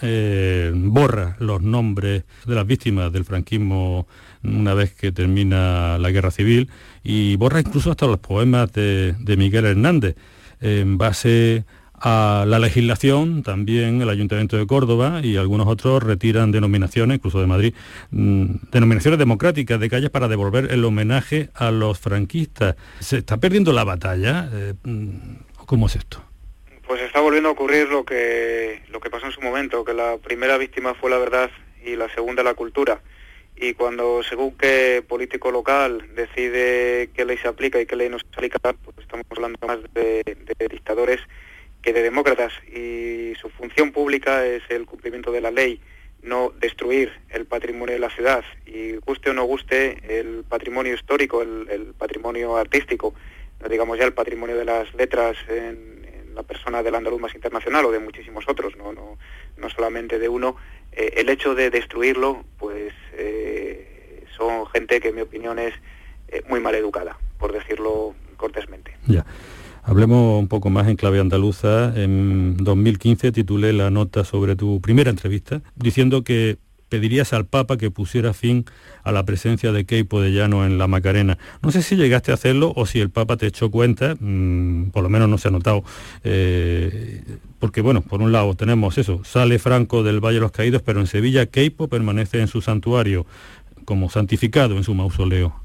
eh, 0.00 0.72
borra 0.74 1.36
los 1.38 1.62
nombres 1.62 2.24
de 2.44 2.54
las 2.56 2.66
víctimas 2.66 3.12
del 3.12 3.24
franquismo 3.24 4.08
una 4.42 4.74
vez 4.74 4.92
que 4.94 5.12
termina 5.12 5.96
la 5.98 6.10
guerra 6.10 6.32
civil 6.32 6.68
y 7.04 7.36
borra 7.36 7.60
incluso 7.60 7.92
hasta 7.92 8.06
los 8.06 8.18
poemas 8.18 8.72
de, 8.72 9.14
de 9.20 9.36
Miguel 9.36 9.64
Hernández 9.64 10.16
en 10.60 10.98
base 10.98 11.64
a 12.04 12.44
la 12.48 12.58
legislación, 12.58 13.44
también 13.44 14.02
el 14.02 14.08
Ayuntamiento 14.08 14.56
de 14.56 14.66
Córdoba 14.66 15.20
y 15.22 15.36
algunos 15.36 15.68
otros 15.68 16.02
retiran 16.02 16.50
denominaciones, 16.50 17.18
incluso 17.18 17.40
de 17.40 17.46
Madrid, 17.46 17.74
mmm, 18.10 18.56
denominaciones 18.72 19.20
democráticas 19.20 19.78
de 19.78 19.88
calles 19.88 20.10
para 20.10 20.26
devolver 20.26 20.72
el 20.72 20.84
homenaje 20.84 21.50
a 21.54 21.70
los 21.70 22.00
franquistas. 22.00 22.74
¿Se 22.98 23.18
está 23.18 23.36
perdiendo 23.36 23.72
la 23.72 23.84
batalla? 23.84 24.50
Eh, 24.52 24.74
¿Cómo 25.54 25.86
es 25.86 25.94
esto? 25.94 26.20
Pues 26.88 27.00
está 27.02 27.20
volviendo 27.20 27.50
a 27.50 27.52
ocurrir 27.52 27.88
lo 27.88 28.04
que, 28.04 28.82
lo 28.90 28.98
que 28.98 29.08
pasó 29.08 29.26
en 29.26 29.32
su 29.32 29.40
momento, 29.40 29.84
que 29.84 29.94
la 29.94 30.18
primera 30.18 30.58
víctima 30.58 30.94
fue 30.94 31.08
la 31.08 31.18
verdad 31.18 31.50
y 31.86 31.94
la 31.94 32.12
segunda 32.12 32.42
la 32.42 32.54
cultura. 32.54 33.00
Y 33.54 33.74
cuando 33.74 34.24
según 34.24 34.56
qué 34.56 35.04
político 35.06 35.52
local 35.52 36.08
decide 36.16 37.10
qué 37.14 37.24
ley 37.24 37.38
se 37.38 37.46
aplica 37.46 37.80
y 37.80 37.86
qué 37.86 37.94
ley 37.94 38.08
no 38.08 38.18
se 38.18 38.26
aplica, 38.32 38.58
pues 38.58 38.98
estamos 38.98 39.24
hablando 39.30 39.58
más 39.64 39.78
de 39.94 40.24
dictadores 40.68 41.20
que 41.82 41.92
de 41.92 42.02
demócratas 42.02 42.52
y 42.68 43.34
su 43.40 43.48
función 43.50 43.92
pública 43.92 44.46
es 44.46 44.62
el 44.68 44.86
cumplimiento 44.86 45.32
de 45.32 45.40
la 45.40 45.50
ley 45.50 45.80
no 46.22 46.52
destruir 46.60 47.12
el 47.30 47.46
patrimonio 47.46 47.94
de 47.94 48.00
la 48.00 48.10
ciudad 48.10 48.44
y 48.64 48.96
guste 48.96 49.30
o 49.30 49.34
no 49.34 49.44
guste 49.44 49.98
el 50.20 50.44
patrimonio 50.44 50.94
histórico, 50.94 51.42
el, 51.42 51.94
patrimonio 51.98 52.56
artístico, 52.56 53.14
digamos 53.68 53.98
ya 53.98 54.04
el 54.04 54.12
patrimonio 54.12 54.56
de 54.56 54.64
las 54.64 54.94
letras 54.94 55.36
en, 55.48 55.92
la 56.34 56.42
persona 56.42 56.82
del 56.82 56.94
andaluz 56.94 57.20
más 57.20 57.34
internacional 57.34 57.84
o 57.84 57.90
de 57.90 57.98
muchísimos 57.98 58.46
otros, 58.48 58.74
no, 58.76 58.92
no, 58.92 59.18
no 59.58 59.68
solamente 59.68 60.18
de 60.18 60.30
uno, 60.30 60.56
eh, 60.92 61.12
el 61.18 61.28
hecho 61.28 61.54
de 61.54 61.68
destruirlo, 61.68 62.44
pues 62.58 62.94
eh, 63.12 64.24
son 64.34 64.66
gente 64.68 64.98
que 65.00 65.08
en 65.08 65.16
mi 65.16 65.20
opinión 65.20 65.58
es 65.58 65.74
eh, 66.28 66.42
muy 66.48 66.60
mal 66.60 66.74
educada, 66.74 67.18
por 67.38 67.52
decirlo 67.52 68.14
cortésmente. 68.38 68.96
Hablemos 69.84 70.38
un 70.38 70.48
poco 70.48 70.70
más 70.70 70.86
en 70.88 70.96
clave 70.96 71.18
andaluza. 71.18 71.92
En 71.96 72.56
2015 72.56 73.32
titulé 73.32 73.72
la 73.72 73.90
nota 73.90 74.24
sobre 74.24 74.54
tu 74.54 74.80
primera 74.80 75.10
entrevista 75.10 75.60
diciendo 75.76 76.22
que 76.22 76.58
pedirías 76.88 77.32
al 77.32 77.46
Papa 77.46 77.78
que 77.78 77.90
pusiera 77.90 78.34
fin 78.34 78.66
a 79.02 79.12
la 79.12 79.24
presencia 79.24 79.72
de 79.72 79.86
Keipo 79.86 80.20
de 80.20 80.30
Llano 80.30 80.66
en 80.66 80.76
la 80.76 80.86
Macarena. 80.86 81.38
No 81.62 81.72
sé 81.72 81.80
si 81.80 81.96
llegaste 81.96 82.32
a 82.32 82.34
hacerlo 82.34 82.74
o 82.76 82.84
si 82.84 83.00
el 83.00 83.08
Papa 83.08 83.38
te 83.38 83.46
echó 83.46 83.70
cuenta, 83.70 84.14
mm, 84.20 84.90
por 84.90 85.02
lo 85.02 85.08
menos 85.08 85.26
no 85.30 85.38
se 85.38 85.48
ha 85.48 85.50
notado, 85.50 85.84
eh, 86.22 87.24
porque 87.58 87.80
bueno, 87.80 88.02
por 88.02 88.20
un 88.20 88.30
lado 88.30 88.54
tenemos 88.54 88.98
eso, 88.98 89.22
sale 89.24 89.58
Franco 89.58 90.02
del 90.02 90.20
Valle 90.20 90.34
de 90.34 90.40
los 90.42 90.52
Caídos, 90.52 90.82
pero 90.82 91.00
en 91.00 91.06
Sevilla 91.06 91.46
Keipo 91.46 91.88
permanece 91.88 92.40
en 92.42 92.46
su 92.46 92.60
santuario 92.60 93.24
como 93.86 94.10
santificado 94.10 94.76
en 94.76 94.84
su 94.84 94.94
mausoleo. 94.94 95.62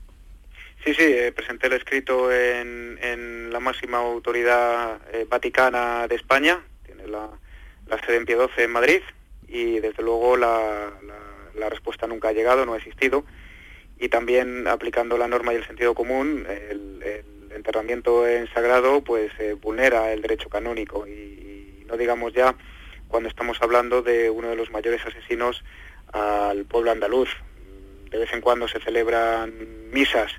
Sí, 0.88 0.94
sí, 0.94 1.04
eh, 1.04 1.34
presenté 1.34 1.68
el 1.68 1.74
escrito 1.74 2.32
en, 2.32 3.50
la 3.52 3.60
máxima 3.60 3.98
autoridad 3.98 5.02
eh, 5.12 5.26
vaticana 5.30 6.08
de 6.08 6.16
España, 6.16 6.64
tiene 6.86 7.08
la, 7.08 7.30
sede 8.06 8.16
en 8.16 8.26
Pie 8.26 8.36
12 8.36 8.64
en 8.64 8.72
Madrid, 8.72 9.02
y 9.50 9.82
desde 9.82 10.02
luego 10.02 10.38
la, 10.38 10.94
respuesta 11.70 12.08
nunca 12.08 12.30
ha 12.30 12.32
llegado, 12.32 12.66
no 12.66 12.74
ha 12.74 12.78
existido. 12.78 13.26
Y 14.00 14.08
también 14.08 14.66
aplicando 14.66 15.18
la 15.18 15.28
norma 15.28 15.52
y 15.52 15.58
el 15.58 15.68
sentido 15.68 15.94
común, 15.94 16.48
el, 16.48 17.04
enterramiento 17.54 18.26
en 18.26 18.48
sagrado 18.54 19.02
pues 19.02 19.30
eh, 19.40 19.58
vulnera 19.62 20.14
el 20.14 20.22
derecho 20.22 20.48
canónico 20.48 21.06
y, 21.06 21.84
no 21.86 21.98
digamos 21.98 22.32
ya 22.32 22.56
cuando 23.10 23.28
estamos 23.28 23.62
hablando 23.62 24.04
de 24.04 24.30
uno 24.30 24.48
de 24.52 24.56
los 24.56 24.72
mayores 24.72 25.06
asesinos 25.06 25.66
al 26.14 26.64
pueblo 26.64 26.92
andaluz. 26.92 27.28
De 28.10 28.20
vez 28.20 28.32
en 28.32 28.40
cuando 28.40 28.70
se 28.70 28.80
celebran 28.80 29.52
misas 29.92 30.32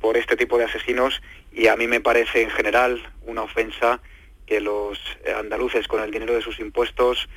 por 0.00 0.16
este 0.16 0.36
tipo 0.36 0.58
de 0.58 0.64
asesinos 0.64 1.20
y 1.52 1.68
a 1.68 1.76
mí 1.76 1.86
me 1.86 2.00
parece 2.00 2.42
en 2.42 2.50
general 2.50 3.02
una 3.26 3.42
ofensa 3.42 4.00
que 4.46 4.60
los 4.60 4.98
andaluces 5.36 5.86
con 5.88 6.02
el 6.02 6.10
dinero 6.10 6.34
de 6.34 6.42
sus 6.42 6.58
impuestos 6.60 7.28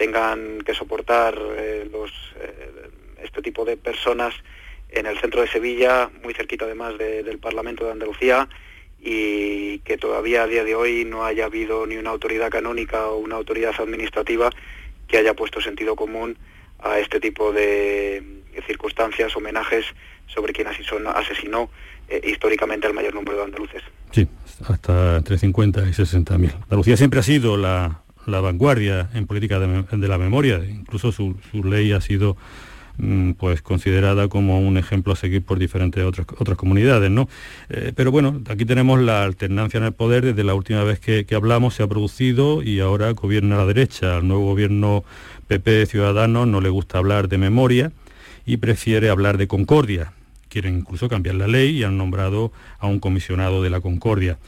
tengan 0.00 0.62
que 0.62 0.72
soportar 0.72 1.38
eh, 1.58 1.86
los, 1.92 2.10
eh, 2.40 2.88
este 3.22 3.42
tipo 3.42 3.66
de 3.66 3.76
personas 3.76 4.34
en 4.88 5.04
el 5.04 5.18
centro 5.18 5.42
de 5.42 5.48
Sevilla, 5.48 6.10
muy 6.24 6.32
cerquita 6.32 6.64
además 6.64 6.96
del 6.96 7.38
Parlamento 7.38 7.84
de 7.84 7.92
Andalucía, 7.92 8.48
y 8.98 9.80
que 9.80 9.98
todavía 9.98 10.44
a 10.44 10.46
día 10.46 10.64
de 10.64 10.74
hoy 10.74 11.04
no 11.04 11.26
haya 11.26 11.44
habido 11.44 11.86
ni 11.86 11.98
una 11.98 12.10
autoridad 12.10 12.50
canónica 12.50 13.08
o 13.08 13.18
una 13.18 13.36
autoridad 13.36 13.74
administrativa 13.78 14.50
que 15.06 15.18
haya 15.18 15.34
puesto 15.34 15.60
sentido 15.60 15.96
común 15.96 16.38
a 16.78 16.98
este 16.98 17.20
tipo 17.20 17.52
de 17.52 18.22
circunstancias, 18.66 19.36
homenajes 19.36 19.84
sobre 20.26 20.54
quien 20.54 20.66
asesinó 20.68 21.70
eh, 22.10 22.20
históricamente 22.24 22.88
el 22.88 22.94
mayor 22.94 23.14
número 23.14 23.38
de 23.38 23.44
andaluces. 23.44 23.82
Sí, 24.10 24.26
hasta 24.68 25.16
entre 25.16 25.38
50 25.38 25.88
y 25.88 25.92
60 25.92 26.38
mil. 26.38 26.50
Andalucía 26.62 26.96
siempre 26.96 27.20
ha 27.20 27.22
sido 27.22 27.56
la, 27.56 28.02
vanguardia 28.26 29.08
en 29.14 29.26
política 29.26 29.60
de, 29.60 30.08
la 30.08 30.18
memoria, 30.18 30.60
incluso 30.68 31.12
su, 31.12 31.36
ley 31.52 31.92
ha 31.92 32.00
sido 32.00 32.36
mm, 32.98 33.32
pues 33.32 33.62
considerada 33.62 34.28
como 34.28 34.60
un 34.60 34.76
ejemplo 34.76 35.12
a 35.12 35.16
seguir 35.16 35.42
por 35.44 35.60
diferentes 35.60 36.04
otras, 36.04 36.26
otras 36.38 36.58
comunidades, 36.58 37.10
¿no? 37.10 37.28
Eh, 37.68 37.92
pero 37.94 38.10
bueno, 38.10 38.40
aquí 38.48 38.64
tenemos 38.64 39.00
la 39.00 39.22
alternancia 39.22 39.78
en 39.78 39.84
el 39.84 39.92
poder, 39.92 40.24
desde 40.24 40.42
la 40.42 40.54
última 40.54 40.82
vez 40.82 40.98
que, 40.98 41.24
que 41.24 41.34
hablamos 41.36 41.74
se 41.74 41.84
ha 41.84 41.86
producido 41.86 42.62
y 42.62 42.80
ahora 42.80 43.12
gobierna 43.12 43.56
la 43.56 43.66
derecha, 43.66 44.16
al 44.16 44.26
nuevo 44.26 44.46
gobierno 44.46 45.04
PP 45.46 45.86
Ciudadanos 45.86 46.48
no 46.48 46.60
le 46.60 46.70
gusta 46.70 46.98
hablar 46.98 47.28
de 47.28 47.38
memoria 47.38 47.92
y 48.46 48.56
prefiere 48.56 49.10
hablar 49.10 49.38
de 49.38 49.46
concordia, 49.46 50.12
quieren 50.50 50.78
incluso 50.78 51.08
cambiar 51.08 51.36
la 51.36 51.46
ley 51.46 51.78
y 51.78 51.84
han 51.84 51.96
nombrado 51.96 52.52
a 52.78 52.86
un 52.88 53.00
comisionado 53.00 53.62
de 53.62 53.70
la 53.70 53.80
Concordia. 53.80 54.38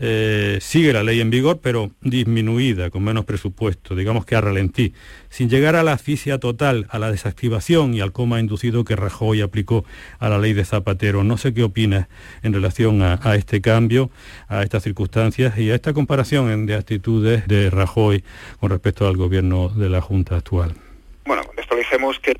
Eh, 0.00 0.58
sigue 0.60 0.92
la 0.92 1.02
ley 1.02 1.20
en 1.20 1.28
vigor, 1.28 1.58
pero 1.60 1.90
disminuida, 2.00 2.88
con 2.90 3.02
menos 3.02 3.24
presupuesto, 3.24 3.96
digamos 3.96 4.24
que 4.24 4.36
a 4.36 4.40
ralentí, 4.40 4.94
sin 5.28 5.50
llegar 5.50 5.74
a 5.74 5.82
la 5.82 5.92
asfixia 5.92 6.38
total, 6.38 6.86
a 6.90 7.00
la 7.00 7.10
desactivación 7.10 7.94
y 7.94 8.00
al 8.00 8.12
coma 8.12 8.38
inducido 8.38 8.84
que 8.84 8.94
Rajoy 8.94 9.40
aplicó 9.40 9.84
a 10.20 10.28
la 10.28 10.38
ley 10.38 10.52
de 10.52 10.64
Zapatero. 10.64 11.24
No 11.24 11.36
sé 11.36 11.52
qué 11.52 11.64
opinas 11.64 12.06
en 12.42 12.52
relación 12.52 13.02
a, 13.02 13.18
este 13.34 13.60
cambio, 13.60 14.10
a 14.46 14.62
estas 14.62 14.84
circunstancias 14.84 15.58
y 15.58 15.70
a 15.70 15.74
esta 15.74 15.92
comparación 15.92 16.66
de 16.66 16.76
actitudes 16.76 17.48
de 17.48 17.68
Rajoy 17.68 18.22
con 18.60 18.70
respecto 18.70 19.08
al 19.08 19.16
gobierno 19.16 19.68
de 19.68 19.88
la 19.88 20.00
Junta 20.00 20.36
actual. 20.36 20.87
Bueno, 21.28 21.44
contextualicemos 21.44 22.18
que 22.20 22.34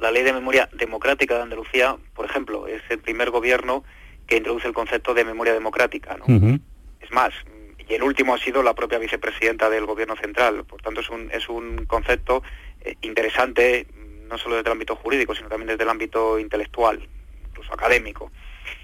la, 0.00 0.10
Ley 0.10 0.24
de 0.24 0.32
Memoria 0.32 0.68
Democrática 0.72 1.36
de 1.36 1.42
Andalucía, 1.42 1.96
por 2.12 2.26
ejemplo, 2.26 2.66
es 2.66 2.82
el 2.88 2.98
primer 2.98 3.30
gobierno 3.30 3.84
que 4.26 4.36
introduce 4.36 4.66
el 4.66 4.74
concepto 4.74 5.14
de 5.14 5.24
memoria 5.24 5.52
democrática. 5.52 6.16
¿no? 6.16 6.24
Es 7.00 7.12
más, 7.12 7.32
y 7.78 7.94
el 7.94 8.02
último 8.02 8.34
ha 8.34 8.38
sido 8.38 8.64
la 8.64 8.74
propia 8.74 8.98
vicepresidenta 8.98 9.70
del 9.70 9.86
Gobierno 9.86 10.16
Central. 10.16 10.64
Por 10.64 10.82
tanto, 10.82 11.02
es 11.02 11.08
un, 11.08 11.30
es 11.30 11.48
un 11.48 11.86
concepto 11.86 12.42
eh, 12.80 12.96
interesante, 13.02 13.86
no 14.28 14.36
solo 14.38 14.56
desde 14.56 14.70
el 14.70 14.72
ámbito 14.72 14.96
jurídico, 14.96 15.36
sino 15.36 15.48
también 15.48 15.68
desde 15.68 15.84
el 15.84 15.90
ámbito 15.90 16.40
intelectual, 16.40 17.08
incluso 17.48 17.72
académico. 17.72 18.32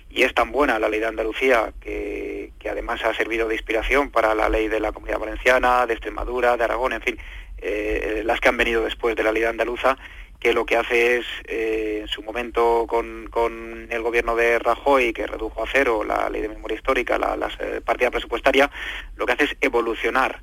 Y 0.08 0.22
es 0.22 0.34
tan 0.34 0.52
buena 0.52 0.78
la 0.78 0.88
ley 0.88 1.00
de 1.00 1.06
Andalucía 1.06 1.72
que, 1.80 2.52
que 2.60 2.68
además 2.68 3.04
ha 3.04 3.12
servido 3.12 3.48
de 3.48 3.56
inspiración 3.56 4.10
para 4.10 4.36
la 4.36 4.48
ley 4.48 4.68
de 4.68 4.78
la 4.78 4.92
Comunidad 4.92 5.18
Valenciana, 5.18 5.84
de 5.84 5.94
Extremadura, 5.94 6.56
de 6.56 6.62
Aragón, 6.62 6.92
en 6.92 7.02
fin, 7.02 7.18
eh, 7.60 8.22
las 8.24 8.40
que 8.40 8.48
han 8.48 8.56
venido 8.56 8.84
después 8.84 9.16
de 9.16 9.22
la 9.22 9.32
ley 9.32 9.44
andaluza, 9.44 9.96
que 10.38 10.52
lo 10.52 10.66
que 10.66 10.76
hace 10.76 11.18
es, 11.18 11.26
eh, 11.46 11.98
en 12.02 12.08
su 12.08 12.22
momento 12.22 12.86
con, 12.86 13.88
el 13.90 14.02
gobierno 14.02 14.36
de 14.36 14.58
Rajoy, 14.58 15.12
que 15.12 15.26
redujo 15.26 15.62
a 15.62 15.66
cero 15.70 16.04
la 16.04 16.28
ley 16.30 16.42
de 16.42 16.48
memoria 16.48 16.76
histórica, 16.76 17.18
la, 17.18 17.36
eh, 17.58 17.80
partida 17.84 18.10
presupuestaria, 18.10 18.70
lo 19.16 19.26
que 19.26 19.32
hace 19.32 19.44
es 19.44 19.56
evolucionar 19.60 20.40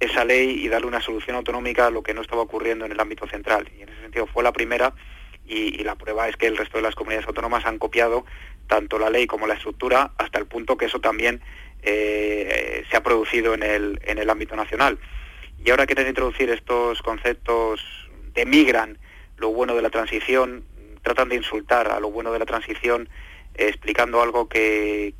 esa 0.00 0.24
ley 0.24 0.64
y 0.64 0.68
darle 0.68 0.88
una 0.88 1.00
solución 1.00 1.36
autonómica 1.36 1.86
a 1.86 1.90
lo 1.90 2.02
que 2.02 2.14
no 2.14 2.22
estaba 2.22 2.42
ocurriendo 2.42 2.84
en 2.84 2.92
el 2.92 3.00
ámbito 3.00 3.26
central. 3.26 3.70
Y 3.78 3.82
en 3.82 3.88
ese 3.88 4.00
sentido 4.02 4.26
fue 4.26 4.42
la 4.42 4.52
primera 4.52 4.94
y, 5.46 5.82
la 5.84 5.94
prueba 5.94 6.28
es 6.28 6.36
que 6.36 6.48
el 6.48 6.56
resto 6.56 6.78
de 6.78 6.82
las 6.82 6.96
comunidades 6.96 7.28
autónomas 7.28 7.64
han 7.66 7.78
copiado 7.78 8.26
tanto 8.66 8.98
la 8.98 9.10
ley 9.10 9.28
como 9.28 9.46
la 9.46 9.54
estructura 9.54 10.10
hasta 10.18 10.40
el 10.40 10.46
punto 10.46 10.76
que 10.76 10.86
eso 10.86 11.00
también 11.00 11.40
se 11.82 12.96
ha 12.96 13.02
producido 13.02 13.54
en 13.54 13.62
el, 13.62 14.00
en 14.04 14.18
el 14.18 14.28
ámbito 14.28 14.56
nacional. 14.56 14.98
Y 15.64 15.70
ahora 15.70 15.86
quieren 15.86 16.08
introducir 16.08 16.50
estos 16.50 17.02
conceptos, 17.02 17.80
demigran 18.34 18.98
lo 19.38 19.50
bueno 19.50 19.74
de 19.74 19.82
la 19.82 19.90
transición, 19.90 20.64
tratan 21.02 21.28
de 21.28 21.36
insultar 21.36 21.88
a 21.88 22.00
lo 22.00 22.10
bueno 22.10 22.32
de 22.32 22.38
la 22.38 22.46
transición 22.46 23.08
explicando 23.54 24.20
algo 24.20 24.48
que, 24.48 25.14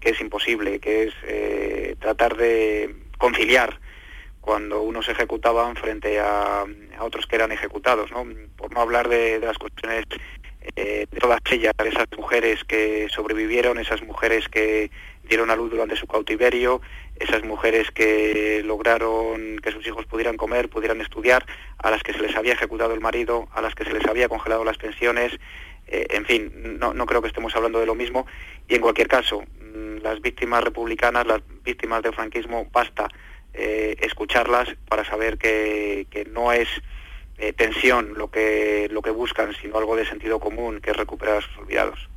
es 0.00 0.20
imposible, 0.20 0.80
que 0.80 1.04
es 1.04 1.14
eh, 1.24 1.96
tratar 2.00 2.36
de 2.36 2.94
conciliar 3.18 3.78
cuando 4.40 4.82
unos 4.82 5.08
ejecutaban 5.08 5.76
frente 5.76 6.18
a, 6.20 6.64
otros 7.00 7.26
que 7.26 7.36
eran 7.36 7.52
ejecutados, 7.52 8.10
¿no? 8.10 8.26
por 8.56 8.72
no 8.74 8.80
hablar 8.80 9.08
de, 9.08 9.40
las 9.40 9.56
cuestiones 9.56 10.04
eh, 10.76 11.06
de 11.10 11.18
todas 11.18 11.40
ellas, 11.50 11.72
esas 11.84 12.06
mujeres 12.16 12.64
que 12.64 13.08
sobrevivieron, 13.10 13.78
esas 13.78 14.02
mujeres 14.02 14.48
que 14.48 14.90
dieron 15.22 15.50
a 15.50 15.56
luz 15.56 15.70
durante 15.70 15.96
su 15.96 16.06
cautiverio, 16.06 16.82
esas 17.16 17.44
mujeres 17.44 17.90
que 17.90 18.62
lograron 18.64 19.58
que 19.58 19.72
sus 19.72 19.86
hijos 19.86 20.06
pudieran 20.06 20.36
comer, 20.36 20.68
pudieran 20.68 21.00
estudiar, 21.00 21.46
a 21.78 21.90
las 21.90 22.02
que 22.02 22.12
se 22.12 22.20
les 22.20 22.36
había 22.36 22.54
ejecutado 22.54 22.94
el 22.94 23.00
marido, 23.00 23.48
a 23.52 23.62
las 23.62 23.74
que 23.74 23.84
se 23.84 23.92
les 23.92 24.04
había 24.06 24.28
congelado 24.28 24.64
las 24.64 24.78
pensiones, 24.78 25.38
eh, 25.86 26.06
en 26.10 26.24
fin, 26.24 26.78
no, 26.78 27.06
creo 27.06 27.20
que 27.20 27.28
estemos 27.28 27.54
hablando 27.54 27.80
de 27.80 27.86
lo 27.86 27.94
mismo. 27.94 28.26
Y 28.68 28.74
en 28.74 28.80
cualquier 28.80 29.08
caso, 29.08 29.42
mm, 29.42 29.98
las 30.02 30.20
víctimas 30.20 30.64
republicanas, 30.64 31.26
las 31.26 31.40
víctimas 31.62 32.02
del 32.02 32.14
franquismo, 32.14 32.68
basta 32.72 33.08
eh, 33.52 33.96
escucharlas 34.00 34.68
para 34.88 35.04
saber 35.04 35.38
que, 35.38 36.26
no 36.32 36.52
es 36.52 36.68
eh, 37.38 37.52
tensión 37.52 38.14
lo 38.16 38.30
que, 38.30 38.88
lo 38.90 39.02
que 39.02 39.10
buscan, 39.10 39.54
sino 39.60 39.78
algo 39.78 39.96
de 39.96 40.06
sentido 40.06 40.40
común, 40.40 40.80
que 40.80 40.90
es 40.90 40.96
recuperar 40.96 41.38
a 41.38 41.40
sus 41.42 41.58
olvidados. 41.58 42.08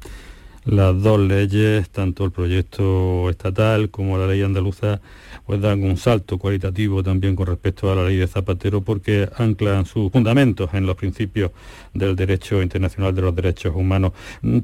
Las 0.67 1.01
dos 1.01 1.17
leyes, 1.17 1.89
tanto 1.91 2.25
el 2.25 2.31
proyecto 2.31 3.29
estatal 3.29 3.89
como 3.89 4.17
la 4.17 4.27
ley 4.27 4.41
andaluza, 4.41 5.00
pues 5.45 5.62
dan 5.62 5.81
un 5.81 5.95
salto 5.95 6.38
cualitativo 6.38 7.01
también 7.01 7.38
con 7.38 7.47
respecto 7.47 7.89
a 7.89 7.95
la 7.95 8.03
ley 8.03 8.17
de 8.17 8.27
Zapatero 8.27 8.81
porque 8.81 9.29
anclan 9.38 9.86
sus 9.86 10.12
fundamentos 10.12 10.69
en 10.74 10.86
los 10.86 10.97
principios 10.97 11.51
del 11.93 12.17
derecho 12.17 12.62
internacional 12.62 13.15
de 13.15 13.21
los 13.21 13.33
derechos 13.33 13.74
humanos. 13.74 14.12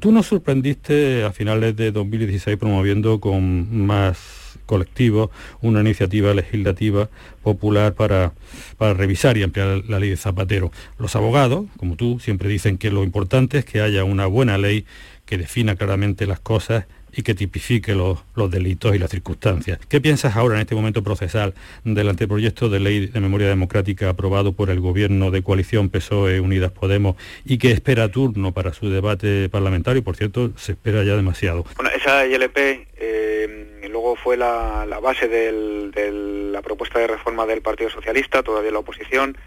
Tú 0.01 0.11
nos 0.11 0.25
sorprendiste 0.25 1.23
a 1.23 1.31
finales 1.31 1.73
de 1.77 1.93
2016 1.93 2.57
promoviendo 2.57 3.21
con 3.21 3.85
más 3.85 4.43
colectivos, 4.65 5.29
una 5.61 5.81
iniciativa 5.81 6.33
legislativa 6.33 7.09
popular 7.43 7.93
para, 7.93 8.33
para 8.77 8.93
revisar 8.93 9.37
y 9.37 9.43
ampliar 9.43 9.83
la 9.87 9.99
ley 9.99 10.09
de 10.09 10.17
Zapatero. 10.17 10.71
Los 10.97 11.15
abogados, 11.15 11.65
como 11.77 11.95
tú, 11.95 12.19
siempre 12.19 12.49
dicen 12.49 12.77
que 12.77 12.91
lo 12.91 13.03
importante 13.03 13.59
es 13.59 13.65
que 13.65 13.81
haya 13.81 14.03
una 14.03 14.25
buena 14.25 14.57
ley 14.57 14.85
que 15.25 15.37
defina 15.37 15.75
claramente 15.75 16.25
las 16.25 16.39
cosas 16.39 16.85
y 17.15 17.21
que 17.21 17.35
tipifique 17.35 17.93
los, 17.93 18.19
delitos 18.49 18.95
y 18.95 18.99
las 18.99 19.11
circunstancias. 19.11 19.79
¿Qué 19.87 20.01
piensas 20.01 20.35
ahora 20.35 20.55
en 20.55 20.61
este 20.61 20.75
momento 20.75 21.03
procesal 21.03 21.53
del 21.83 22.09
anteproyecto 22.09 22.69
de 22.69 22.79
ley 22.79 23.07
de 23.07 23.19
memoria 23.19 23.47
democrática 23.47 24.09
aprobado 24.09 24.53
por 24.53 24.69
el 24.69 24.79
gobierno 24.79 25.29
de 25.29 25.43
coalición 25.43 25.89
PSOE 25.89 26.39
Unidas 26.39 26.71
Podemos 26.71 27.15
y 27.45 27.59
que 27.59 27.71
espera 27.71 28.09
turno 28.09 28.51
para 28.51 28.73
su 28.73 28.89
debate 28.89 29.47
parlamentario? 29.49 30.03
Por 30.03 30.15
cierto, 30.15 30.51
se 30.57 30.71
espera 30.73 31.03
ya 31.03 31.15
demasiado. 31.15 31.65
Bueno, 31.75 31.91
esa 31.95 32.25
ILP 32.25 32.57
eh, 32.97 33.87
luego 33.89 34.15
fue 34.15 34.35
la, 34.35 34.85
base 35.01 35.27
de 35.27 36.51
la 36.51 36.61
propuesta 36.61 36.99
de 36.99 37.07
reforma 37.07 37.45
del 37.45 37.61
Partido 37.61 37.89
Socialista, 37.89 38.41
todavía 38.41 38.71
la 38.71 38.79
oposición. 38.79 39.37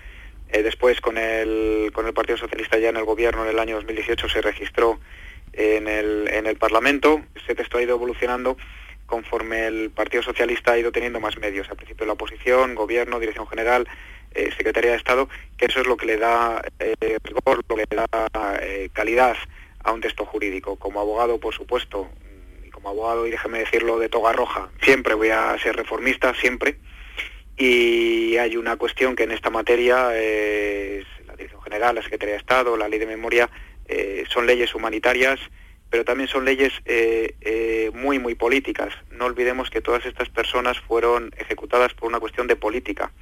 Eh, 0.48 0.62
después 0.62 1.00
con 1.00 1.18
el, 1.18 1.90
con 1.92 2.06
el 2.06 2.14
Partido 2.14 2.38
Socialista 2.38 2.78
ya 2.78 2.90
en 2.90 2.96
el 2.96 3.04
gobierno 3.04 3.42
en 3.42 3.50
el 3.50 3.58
año 3.58 3.74
2018 3.76 4.28
se 4.28 4.40
registró 4.40 5.00
en 5.56 5.88
el, 5.88 6.28
en 6.28 6.46
el 6.46 6.56
Parlamento. 6.56 7.22
Ese 7.34 7.54
texto 7.54 7.78
ha 7.78 7.82
ido 7.82 7.94
evolucionando 7.94 8.56
conforme 9.06 9.66
el 9.66 9.90
Partido 9.90 10.22
Socialista 10.22 10.72
ha 10.72 10.78
ido 10.78 10.92
teniendo 10.92 11.20
más 11.20 11.38
medios. 11.38 11.70
Al 11.70 11.76
principio 11.76 12.06
la 12.06 12.12
oposición, 12.12 12.74
gobierno, 12.74 13.20
dirección 13.20 13.46
general, 13.46 13.88
eh, 14.34 14.50
Secretaría 14.56 14.90
de 14.90 14.96
Estado, 14.98 15.28
que 15.56 15.66
eso 15.66 15.80
es 15.80 15.86
lo 15.86 15.96
que 15.96 16.06
le 16.06 16.18
da 16.18 16.62
eh, 16.78 17.18
rigor, 17.22 17.62
lo 17.68 17.76
que 17.76 17.84
le 17.88 17.96
da 17.96 18.08
eh, 18.60 18.90
calidad 18.92 19.36
a 19.82 19.92
un 19.92 20.00
texto 20.00 20.26
jurídico. 20.26 20.76
Como 20.76 21.00
abogado, 21.00 21.38
por 21.38 21.54
supuesto, 21.54 22.08
y 22.64 22.70
como 22.70 22.90
abogado, 22.90 23.26
y 23.26 23.30
déjeme 23.30 23.60
decirlo 23.60 23.98
de 23.98 24.08
toga 24.08 24.32
roja, 24.32 24.68
siempre 24.82 25.14
voy 25.14 25.30
a 25.30 25.56
ser 25.58 25.76
reformista, 25.76 26.34
siempre. 26.34 26.76
Y 27.56 28.36
hay 28.36 28.56
una 28.56 28.76
cuestión 28.76 29.16
que 29.16 29.22
en 29.22 29.30
esta 29.30 29.48
materia 29.48 30.14
es 30.14 31.06
la 31.26 31.34
Dirección 31.36 31.62
General, 31.62 31.94
la 31.94 32.02
Secretaría 32.02 32.34
de 32.34 32.40
Estado, 32.40 32.76
la 32.76 32.88
Ley 32.88 32.98
de 32.98 33.06
Memoria, 33.06 33.48
eh, 33.88 34.24
son 34.28 34.46
leyes 34.46 34.74
humanitarias, 34.74 35.38
pero 35.90 36.04
también 36.04 36.28
son 36.28 36.44
leyes 36.44 36.72
eh, 36.84 37.34
eh, 37.40 37.90
muy, 37.94 38.18
muy 38.18 38.34
políticas. 38.34 38.92
No 39.10 39.26
olvidemos 39.26 39.70
que 39.70 39.80
todas 39.80 40.04
estas 40.06 40.28
personas 40.28 40.78
fueron 40.80 41.32
ejecutadas 41.36 41.94
por 41.94 42.08
una 42.08 42.20
cuestión 42.20 42.46
de 42.46 42.56
política. 42.56 43.12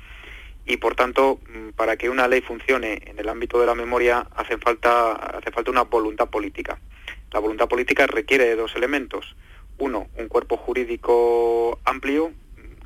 Y 0.66 0.78
por 0.78 0.94
tanto, 0.94 1.40
mm, 1.48 1.70
para 1.70 1.96
que 1.96 2.08
una 2.08 2.26
ley 2.26 2.40
funcione 2.40 3.02
en 3.06 3.18
el 3.18 3.28
ámbito 3.28 3.60
de 3.60 3.66
la 3.66 3.74
memoria 3.74 4.26
hace 4.34 4.56
falta, 4.56 5.12
hace 5.12 5.50
falta 5.50 5.70
una 5.70 5.82
voluntad 5.82 6.30
política. 6.30 6.80
La 7.32 7.40
voluntad 7.40 7.68
política 7.68 8.06
requiere 8.06 8.44
de 8.46 8.56
dos 8.56 8.74
elementos. 8.76 9.36
Uno, 9.76 10.08
un 10.16 10.28
cuerpo 10.28 10.56
jurídico 10.56 11.78
amplio, 11.84 12.32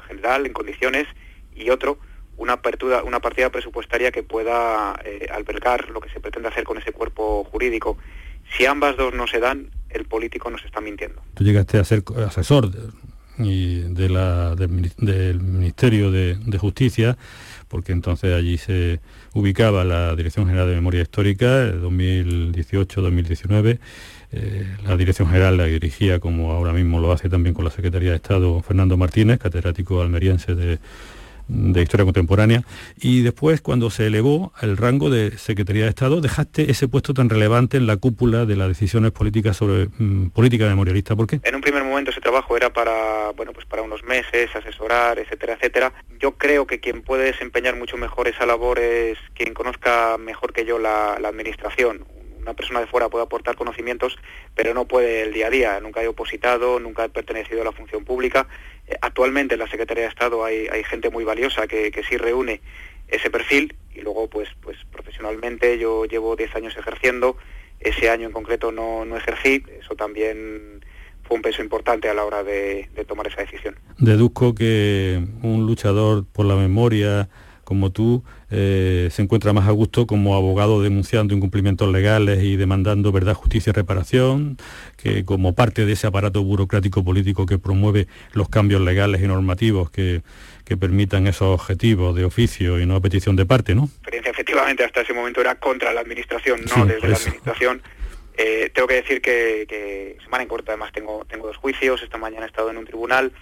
general, 0.09 0.47
en 0.47 0.53
condiciones, 0.53 1.07
y 1.55 1.71
otro, 1.71 1.99
una 2.39 2.55
apertura, 2.55 3.03
una 3.03 3.21
partida 3.21 3.51
presupuestaria 3.51 4.11
que 4.11 4.23
pueda 4.23 4.99
eh, 5.05 5.27
albergar 5.31 5.91
lo 5.91 6.01
que 6.01 6.09
se 6.09 6.21
pretende 6.21 6.49
hacer 6.49 6.65
con 6.65 6.79
ese 6.79 6.93
cuerpo 6.93 7.45
jurídico. 7.45 7.99
Si 8.57 8.65
ambas 8.65 8.97
dos 8.97 9.13
no 9.13 9.27
se 9.27 9.41
dan, 9.41 9.71
el 9.91 10.07
político 10.07 10.51
nos 10.51 10.65
está 10.65 10.81
mintiendo. 10.81 11.21
Tú 11.35 11.45
llegaste 11.45 11.79
a 11.79 11.85
ser 11.85 12.03
asesor 12.27 12.71
del 13.39 15.41
Ministerio 15.41 16.11
de, 16.11 16.59
Justicia, 16.59 17.17
porque 17.69 17.93
entonces 17.93 18.35
allí 18.35 18.59
se 18.59 19.01
ubicaba 19.35 19.85
la 19.85 20.17
Dirección 20.17 20.47
General 20.47 20.69
de 20.69 20.75
Memoria 20.75 21.03
Histórica, 21.03 21.71
2018-2019. 21.73 23.79
Eh, 24.31 24.77
la 24.85 24.97
Dirección 24.97 25.29
General 25.29 25.57
la 25.57 25.65
dirigía, 25.65 26.21
como 26.21 26.53
ahora 26.53 26.73
mismo 26.73 27.01
lo 27.01 27.13
hace 27.13 27.29
también 27.29 27.55
con 27.55 27.65
la 27.65 27.71
Secretaría 27.71 28.11
de 28.11 28.17
Estado, 28.17 28.61
Fernando 28.63 28.97
Martínez, 28.97 29.39
catedrático 29.39 30.03
almeriense 30.03 30.55
de, 30.55 30.79
de 31.49 31.83
Historia 31.83 32.05
Contemporánea, 32.05 32.63
y 32.97 33.23
después 33.23 33.61
cuando 33.61 33.91
se 33.91 34.07
elevó 34.07 34.53
al 34.57 34.77
rango 34.77 35.11
de 35.11 35.37
Secretaría 35.39 35.85
de 35.85 35.91
Estado, 35.91 36.21
dejaste 36.21 36.71
ese 36.71 36.89
puesto 36.89 37.15
tan 37.15 37.29
relevante 37.29 37.77
en 37.77 37.87
la 37.87 37.97
cúpula 37.97 38.47
de 38.47 38.57
las 38.57 38.69
decisiones 38.69 39.13
políticas 39.13 39.57
sobre 39.57 39.89
mm, 39.99 40.31
política 40.31 40.67
memorialista. 40.67 41.17
¿Por 41.17 41.27
qué? 41.27 41.41
En 41.43 41.55
un 41.55 41.61
primer 41.61 41.85
momento 41.85 42.11
ese 42.11 42.21
trabajo 42.21 42.57
era 42.57 42.73
para, 42.73 43.31
bueno, 43.37 43.53
pues 43.53 43.67
para 43.67 43.83
unos 43.83 44.03
meses, 44.05 44.55
asesorar, 44.55 45.19
etcétera, 45.19 45.55
etcétera. 45.55 45.93
Yo 46.21 46.33
creo 46.33 46.67
que 46.67 46.81
quien 46.81 47.03
puede 47.03 47.25
desempeñar 47.25 47.77
mucho 47.77 47.97
mejor 47.97 48.29
esa 48.29 48.47
labor 48.47 48.79
es 48.79 49.19
quien 49.35 49.55
conozca 49.55 50.17
mejor 50.19 50.53
que 50.53 50.65
yo 50.65 50.79
la, 50.79 51.19
la 51.21 51.29
administración 51.29 52.05
una 52.49 52.57
persona 52.57 52.81
de 52.81 52.87
fuera 52.87 53.11
puede 53.11 53.25
aportar 53.25 53.57
conocimientos, 53.57 54.17
pero 54.55 54.73
no 54.73 54.87
puede 54.87 55.23
el 55.23 55.35
día 55.35 55.49
a 55.49 55.51
día. 55.51 55.81
Nunca 55.81 56.03
he 56.03 56.09
opositado, 56.09 56.81
nunca 56.81 57.05
he 57.05 57.09
pertenecido 57.11 57.61
a 57.61 57.65
la 57.65 57.73
función 57.73 58.05
pública. 58.05 58.49
Eh, 58.87 58.97
actualmente 59.03 59.55
en 59.55 59.61
la 59.61 59.69
Secretaría 59.69 60.05
de 60.05 60.09
Estado 60.09 60.45
hay, 60.45 60.69
gente 60.85 61.11
muy 61.11 61.25
valiosa 61.25 61.67
que, 61.67 61.93
sí 62.09 62.17
reúne 62.17 62.63
ese 63.09 63.31
perfil 63.31 63.77
y 63.95 64.01
luego 64.01 64.29
pues, 64.29 64.49
pues 64.63 64.79
profesionalmente 64.91 65.79
yo 65.79 66.07
llevo 66.07 66.37
10 66.37 66.57
años 66.57 66.77
ejerciendo, 66.77 67.37
ese 67.81 68.09
año 68.09 68.27
en 68.27 68.33
concreto 68.33 68.73
no, 68.73 69.05
no 69.05 69.17
ejercí, 69.17 69.63
eso 69.79 69.95
también 69.95 70.85
fue 71.25 71.37
un 71.37 71.43
peso 71.43 71.63
importante 71.63 72.09
a 72.09 72.15
la 72.15 72.25
hora 72.25 72.43
de 72.43 72.89
tomar 73.07 73.27
esa 73.27 73.43
decisión. 73.43 73.77
Deduzco 73.99 74.55
que 74.55 75.23
un 75.43 75.67
luchador 75.67 76.25
por 76.25 76.47
la 76.47 76.57
memoria, 76.57 77.29
como 77.65 77.91
tú, 77.91 78.25
eh, 78.51 79.09
se 79.11 79.21
encuentra 79.21 79.53
más 79.53 79.69
a 79.69 79.73
gusto 79.73 80.07
como 80.07 80.35
abogado 80.35 80.83
denunciando 80.83 81.35
incumplimientos 81.35 81.93
legales 81.93 82.43
y 82.43 82.57
demandando 82.57 83.13
verdad, 83.13 83.35
justicia 83.35 83.71
y 83.71 83.73
reparación, 83.75 84.57
que 84.97 85.25
como 85.25 85.55
parte 85.55 85.85
de 85.85 85.93
ese 85.93 86.07
aparato 86.07 86.43
burocrático 86.43 87.05
político 87.05 87.45
que 87.45 87.59
promueve 87.59 88.07
los 88.33 88.49
cambios 88.49 88.81
legales 88.81 89.21
y 89.23 89.27
normativos 89.27 89.91
que, 89.91 90.23
permitan 90.79 91.27
esos 91.27 91.49
objetivos 91.49 92.15
de 92.15 92.27
oficio 92.27 92.79
y 92.79 92.85
no 92.85 92.95
a 92.95 93.01
petición 93.01 93.37
de 93.37 93.47
parte, 93.47 93.75
¿no? 93.75 93.89
Efectivamente, 94.13 94.85
hasta 94.85 95.01
ese 95.01 95.15
momento 95.15 95.41
era 95.41 95.55
contra 95.55 95.95
la 95.95 96.03
administración, 96.03 96.61
no 96.77 96.85
desde 96.85 97.09
la 97.09 97.17
administración. 97.17 97.83
Eh, 98.37 98.71
tengo 98.75 98.87
que 98.87 98.95
decir 98.97 99.23
que, 99.23 99.65
que, 99.67 100.19
semana 100.23 100.43
en 100.43 100.49
corto, 100.49 100.71
además 100.71 100.93
tengo, 100.93 101.25
tengo 101.25 101.47
dos 101.47 101.57
juicios, 101.57 102.03
esta 102.03 102.19
mañana 102.19 102.45
he 102.45 102.49
estado 102.49 102.71
en 102.71 102.77
un 102.77 102.85
tribunal, 102.85 103.33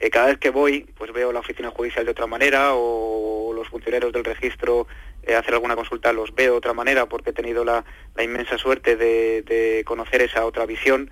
eh, 0.00 0.08
cada 0.08 0.28
vez 0.28 0.38
que 0.38 0.48
voy, 0.48 0.86
pues 0.96 1.12
veo 1.12 1.30
la 1.30 1.40
oficina 1.40 1.70
judicial 1.70 2.06
de 2.06 2.12
otra 2.12 2.26
manera 2.26 2.72
o 2.72 3.19
los 3.60 3.68
funcionarios 3.68 4.12
del 4.12 4.24
registro 4.24 4.86
eh, 5.22 5.34
hacer 5.34 5.54
alguna 5.54 5.76
consulta 5.76 6.12
los 6.12 6.34
veo 6.34 6.52
de 6.52 6.58
otra 6.58 6.72
manera 6.72 7.06
porque 7.06 7.30
he 7.30 7.32
tenido 7.32 7.64
la, 7.64 7.84
inmensa 8.22 8.58
suerte 8.58 8.96
de, 8.96 9.82
conocer 9.86 10.22
esa 10.22 10.44
otra 10.44 10.66
visión. 10.66 11.10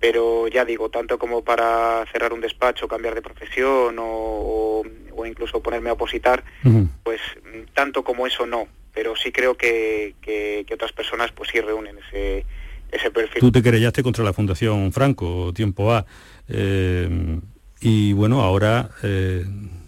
Pero 0.00 0.48
ya 0.48 0.64
digo, 0.64 0.90
tanto 0.90 1.18
como 1.18 1.42
para 1.44 2.04
cerrar 2.12 2.32
un 2.32 2.40
despacho, 2.40 2.88
cambiar 2.88 3.14
de 3.14 3.22
profesión 3.22 3.96
o, 3.98 4.82
incluso 5.24 5.62
ponerme 5.62 5.88
a 5.88 5.94
opositar, 5.94 6.44
pues 7.02 7.20
tanto 7.72 8.04
como 8.04 8.26
eso 8.26 8.44
no. 8.44 8.68
Pero 8.92 9.16
sí 9.16 9.32
creo 9.32 9.56
que, 9.56 10.14
otras 10.72 10.92
personas 10.92 11.32
pues 11.32 11.48
sí 11.50 11.60
reúnen 11.60 11.96
ese, 12.06 12.44
ese 12.92 13.10
perfil. 13.10 13.40
Tú 13.40 13.52
te 13.52 13.62
querellaste 13.62 14.02
contra 14.02 14.24
la 14.24 14.34
Fundación 14.34 14.92
Franco, 14.92 15.52
tiempo 15.54 15.92
A. 15.92 16.04
Eh, 16.48 17.08
y 17.80 18.12
bueno, 18.14 18.42
ahora, 18.42 18.90
eh, 19.02 19.44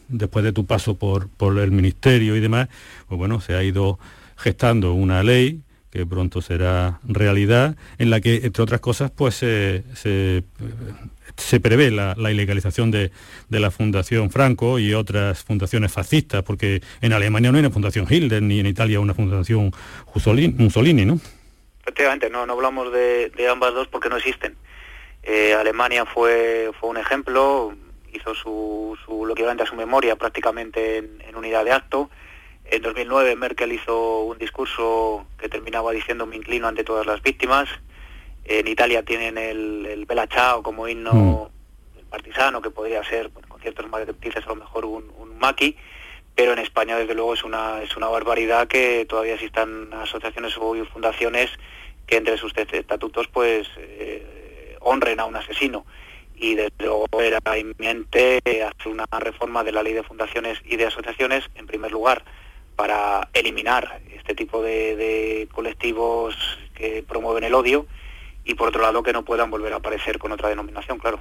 después 0.08 0.44
de 0.44 0.52
tu 0.52 0.66
paso 0.66 0.96
por, 0.96 1.28
por 1.28 1.58
el 1.58 1.70
ministerio 1.70 2.36
y 2.36 2.40
demás, 2.40 2.68
pues 3.08 3.18
bueno, 3.18 3.40
se 3.40 3.54
ha 3.54 3.62
ido 3.62 3.98
gestando 4.36 4.92
una 4.92 5.22
ley 5.22 5.62
que 5.96 6.04
pronto 6.04 6.42
será 6.42 7.00
realidad, 7.04 7.74
en 7.96 8.10
la 8.10 8.20
que, 8.20 8.42
entre 8.44 8.62
otras 8.62 8.80
cosas, 8.80 9.10
pues 9.10 9.34
se, 9.34 9.82
se, 9.94 11.60
prevé 11.60 11.90
la, 11.90 12.14
ilegalización 12.30 12.90
de, 12.90 13.12
de, 13.48 13.60
la 13.60 13.70
Fundación 13.70 14.30
Franco 14.30 14.78
y 14.78 14.92
otras 14.92 15.42
fundaciones 15.42 15.90
fascistas, 15.90 16.42
porque 16.42 16.82
en 17.00 17.14
Alemania 17.14 17.50
no 17.50 17.56
hay 17.56 17.60
una 17.60 17.72
Fundación 17.72 18.06
Hitler, 18.10 18.42
ni 18.42 18.60
en 18.60 18.66
Italia 18.66 19.00
una 19.00 19.14
Fundación 19.14 19.72
Mussolini, 20.58 21.06
¿no? 21.06 21.18
Efectivamente, 21.80 22.28
no, 22.28 22.44
no 22.44 22.52
hablamos 22.52 22.92
de, 22.92 23.30
ambas 23.50 23.72
dos 23.72 23.88
porque 23.88 24.10
no 24.10 24.18
existen. 24.18 24.54
Eh, 25.22 25.54
Alemania 25.54 26.04
fue, 26.04 26.72
fue 26.78 26.90
un 26.90 26.98
ejemplo, 26.98 27.74
hizo 28.16 28.34
su, 28.34 28.96
lo 29.08 29.34
que 29.34 29.46
a 29.46 29.66
su 29.66 29.76
memoria 29.76 30.16
prácticamente 30.16 30.98
en, 30.98 31.36
unidad 31.36 31.64
de 31.64 31.72
acto. 31.72 32.10
En 32.64 32.82
2009 32.82 33.36
Merkel 33.36 33.72
hizo 33.72 34.22
un 34.22 34.38
discurso 34.38 35.26
que 35.38 35.48
terminaba 35.48 35.92
diciendo 35.92 36.26
me 36.26 36.36
inclino 36.36 36.66
ante 36.66 36.84
todas 36.84 37.06
las 37.06 37.22
víctimas. 37.22 37.68
En 38.44 38.66
Italia 38.66 39.04
tienen 39.04 39.38
el, 39.38 39.86
el 39.86 40.06
Bella 40.06 40.26
Ciao 40.26 40.62
como 40.62 40.88
himno 40.88 41.12
mm. 41.12 42.10
partisano, 42.10 42.62
que 42.62 42.70
podría 42.70 43.04
ser, 43.04 43.30
con 43.48 43.60
ciertos 43.60 43.88
matices 43.88 44.44
a 44.44 44.48
lo 44.48 44.56
mejor 44.56 44.84
un, 44.84 45.12
un 45.18 45.38
maqui, 45.38 45.76
pero 46.34 46.52
en 46.52 46.58
España 46.58 46.96
desde 46.96 47.14
luego 47.14 47.34
es 47.34 47.44
una, 47.44 47.82
es 47.82 47.96
una 47.96 48.08
barbaridad 48.08 48.68
que 48.68 49.04
todavía 49.06 49.34
existan 49.34 49.92
asociaciones 49.94 50.56
o 50.58 50.74
fundaciones 50.86 51.50
que 52.06 52.16
entre 52.16 52.38
sus 52.38 52.56
estatutos 52.56 53.26
pues 53.28 53.68
eh, 53.76 54.76
honren 54.80 55.20
a 55.20 55.24
un 55.24 55.36
asesino 55.36 55.84
y 56.36 56.54
desde 56.54 56.84
luego 56.84 57.06
era 57.20 57.40
inminente 57.58 58.40
hacer 58.46 58.92
una 58.92 59.06
reforma 59.18 59.64
de 59.64 59.72
la 59.72 59.82
ley 59.82 59.92
de 59.92 60.02
fundaciones 60.02 60.58
y 60.64 60.76
de 60.76 60.86
asociaciones, 60.86 61.44
en 61.54 61.66
primer 61.66 61.92
lugar, 61.92 62.24
para 62.76 63.28
eliminar 63.32 64.00
este 64.14 64.34
tipo 64.34 64.62
de, 64.62 65.48
colectivos 65.52 66.36
que 66.74 67.02
promueven 67.02 67.44
el 67.44 67.54
odio 67.54 67.86
y 68.46 68.54
por 68.54 68.68
otro 68.68 68.80
lado 68.80 69.02
que 69.02 69.12
no 69.12 69.24
puedan 69.24 69.50
volver 69.50 69.72
a 69.72 69.76
aparecer 69.76 70.18
con 70.18 70.32
otra 70.32 70.48
denominación, 70.48 70.98
claro. 70.98 71.18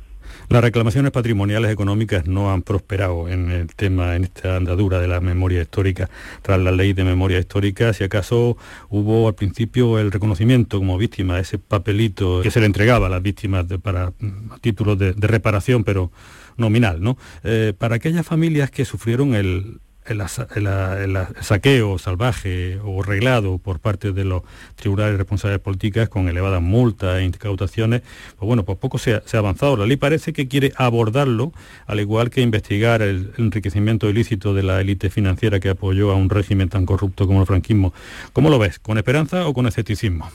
Las 0.49 0.63
reclamaciones 0.63 1.11
patrimoniales 1.11 1.71
económicas 1.71 2.27
no 2.27 2.51
han 2.51 2.61
prosperado 2.61 3.27
en 3.27 3.49
el 3.51 3.67
tema, 3.75 4.15
en 4.15 4.25
esta 4.25 4.57
andadura 4.57 4.99
de 4.99 5.07
la 5.07 5.19
memoria 5.19 5.61
histórica, 5.61 6.09
tras 6.43 6.59
la 6.59 6.71
ley 6.71 6.93
de 6.93 7.03
memoria 7.03 7.39
histórica, 7.39 7.93
si 7.93 8.03
acaso 8.03 8.57
hubo 8.89 9.27
al 9.27 9.33
principio 9.33 9.97
el 9.97 10.11
reconocimiento 10.11 10.77
como 10.77 10.97
víctima, 10.97 11.39
ese 11.39 11.57
papelito 11.57 12.41
que 12.41 12.51
se 12.51 12.59
le 12.59 12.67
entregaba 12.67 13.07
a 13.07 13.09
las 13.09 13.23
víctimas 13.23 13.65
para 13.81 14.13
títulos 14.61 14.97
de, 14.99 15.13
reparación, 15.17 15.83
pero 15.83 16.11
nominal, 16.57 17.01
¿no? 17.01 17.17
Eh, 17.43 17.73
para 17.77 17.95
aquellas 17.95 18.25
familias 18.25 18.69
que 18.69 18.85
sufrieron 18.85 19.33
el, 19.33 19.79
el, 20.07 21.17
saqueo 21.41 21.97
salvaje 21.97 22.79
o 22.83 23.01
reglado 23.01 23.57
por 23.57 23.79
parte 23.79 24.11
de 24.11 24.25
los 24.25 24.43
tribunales 24.75 25.17
responsables 25.17 25.59
políticas 25.59 26.09
con 26.09 26.27
elevadas 26.29 26.61
multas 26.61 27.17
e 27.19 27.23
incautaciones, 27.23 28.01
pues 28.37 28.47
bueno, 28.47 28.63
pues 28.63 28.77
poco 28.77 28.97
se 28.97 29.15
ha, 29.15 29.23
avanzado. 29.33 29.77
La 29.77 29.85
ley 29.85 29.97
parece 29.97 30.33
que 30.33 30.47
quiere 30.47 30.73
abordarlo, 30.75 31.53
al 31.87 31.99
igual 31.99 32.29
que 32.29 32.41
investigar 32.41 33.01
el 33.01 33.31
enriquecimiento 33.37 34.09
ilícito 34.09 34.53
de 34.53 34.63
la 34.63 34.81
élite 34.81 35.09
financiera 35.09 35.59
que 35.59 35.69
apoyó 35.69 36.11
a 36.11 36.15
un 36.15 36.29
régimen 36.29 36.69
tan 36.69 36.85
corrupto 36.85 37.27
como 37.27 37.41
el 37.41 37.47
franquismo. 37.47 37.93
¿Cómo 38.33 38.49
lo 38.49 38.59
ves? 38.59 38.79
¿Con 38.79 38.97
esperanza 38.97 39.47
o 39.47 39.53
con 39.53 39.67
escepticismo? 39.67 40.29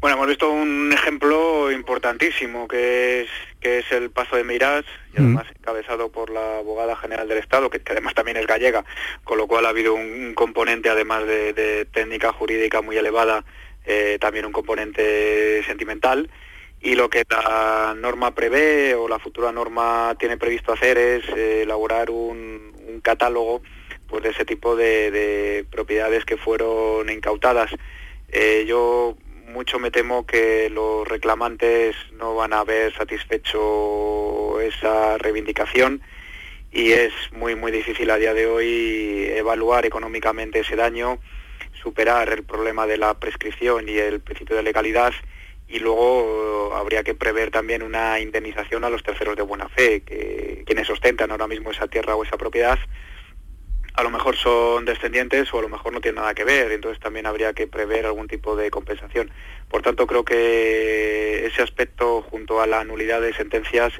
Bueno, 0.00 0.16
hemos 0.16 0.28
visto 0.28 0.50
un 0.50 0.90
ejemplo 0.94 1.70
importantísimo 1.70 2.66
que 2.66 3.20
es, 3.20 3.28
que 3.60 3.80
es 3.80 3.92
el 3.92 4.10
paso 4.10 4.34
de 4.34 4.44
Meirás, 4.44 4.86
y 5.12 5.18
además 5.18 5.44
encabezado 5.54 6.10
por 6.10 6.30
la 6.30 6.56
abogada 6.56 6.96
general 6.96 7.28
del 7.28 7.36
Estado, 7.36 7.68
que, 7.68 7.82
además 7.84 8.14
también 8.14 8.38
es 8.38 8.46
gallega, 8.46 8.82
con 9.24 9.36
lo 9.36 9.46
cual 9.46 9.66
ha 9.66 9.68
habido 9.68 9.92
un, 9.92 10.32
componente, 10.32 10.88
además 10.88 11.26
de, 11.26 11.86
técnica 11.92 12.32
jurídica 12.32 12.80
muy 12.80 12.96
elevada, 12.96 13.44
eh, 13.84 14.16
también 14.18 14.46
un 14.46 14.52
componente 14.52 15.62
sentimental. 15.64 16.30
Y 16.80 16.94
lo 16.94 17.10
que 17.10 17.24
la 17.28 17.94
norma 17.94 18.34
prevé 18.34 18.94
o 18.94 19.06
la 19.06 19.18
futura 19.18 19.52
norma 19.52 20.16
tiene 20.18 20.38
previsto 20.38 20.72
hacer 20.72 20.96
es 20.96 21.28
eh, 21.36 21.62
elaborar 21.64 22.08
un, 22.08 23.02
catálogo 23.02 23.60
pues, 24.08 24.22
de 24.22 24.30
ese 24.30 24.46
tipo 24.46 24.76
de, 24.76 25.66
propiedades 25.70 26.24
que 26.24 26.38
fueron 26.38 27.10
incautadas. 27.10 27.70
Eh, 28.32 28.64
yo 28.66 29.16
mucho 29.52 29.78
me 29.78 29.90
temo 29.90 30.26
que 30.26 30.70
los 30.70 31.06
reclamantes 31.06 31.96
no 32.12 32.34
van 32.34 32.52
a 32.52 32.60
haber 32.60 32.94
satisfecho 32.94 34.60
esa 34.60 35.18
reivindicación 35.18 36.00
y 36.72 36.92
es 36.92 37.12
muy 37.32 37.56
muy 37.56 37.72
difícil 37.72 38.10
a 38.10 38.16
día 38.16 38.32
de 38.32 38.46
hoy 38.46 39.26
evaluar 39.34 39.84
económicamente 39.86 40.60
ese 40.60 40.76
daño, 40.76 41.18
superar 41.82 42.32
el 42.32 42.44
problema 42.44 42.86
de 42.86 42.98
la 42.98 43.18
prescripción 43.18 43.88
y 43.88 43.98
el 43.98 44.20
principio 44.20 44.56
de 44.56 44.62
legalidad 44.62 45.12
y 45.68 45.78
luego 45.78 46.74
habría 46.74 47.02
que 47.02 47.14
prever 47.14 47.50
también 47.50 47.82
una 47.82 48.18
indemnización 48.18 48.84
a 48.84 48.90
los 48.90 49.02
terceros 49.02 49.36
de 49.36 49.42
buena 49.42 49.68
fe, 49.68 50.02
que 50.02 50.64
quienes 50.66 50.90
ostentan 50.90 51.30
ahora 51.30 51.46
mismo 51.46 51.70
esa 51.70 51.86
tierra 51.86 52.16
o 52.16 52.24
esa 52.24 52.36
propiedad 52.36 52.78
a 54.00 54.02
lo 54.02 54.10
mejor 54.10 54.34
son 54.36 54.86
descendientes 54.86 55.52
o 55.52 55.58
a 55.58 55.62
lo 55.62 55.68
mejor 55.68 55.92
no 55.92 56.00
tienen 56.00 56.22
nada 56.22 56.34
que 56.34 56.44
ver, 56.44 56.72
entonces 56.72 56.98
también 57.00 57.26
habría 57.26 57.52
que 57.52 57.66
prever 57.66 58.06
algún 58.06 58.28
tipo 58.28 58.56
de 58.56 58.70
compensación. 58.70 59.30
Por 59.68 59.82
tanto, 59.82 60.06
creo 60.06 60.24
que 60.24 61.46
ese 61.46 61.62
aspecto, 61.62 62.22
junto 62.22 62.62
a 62.62 62.66
la 62.66 62.82
nulidad 62.82 63.20
de 63.20 63.34
sentencias, 63.34 63.92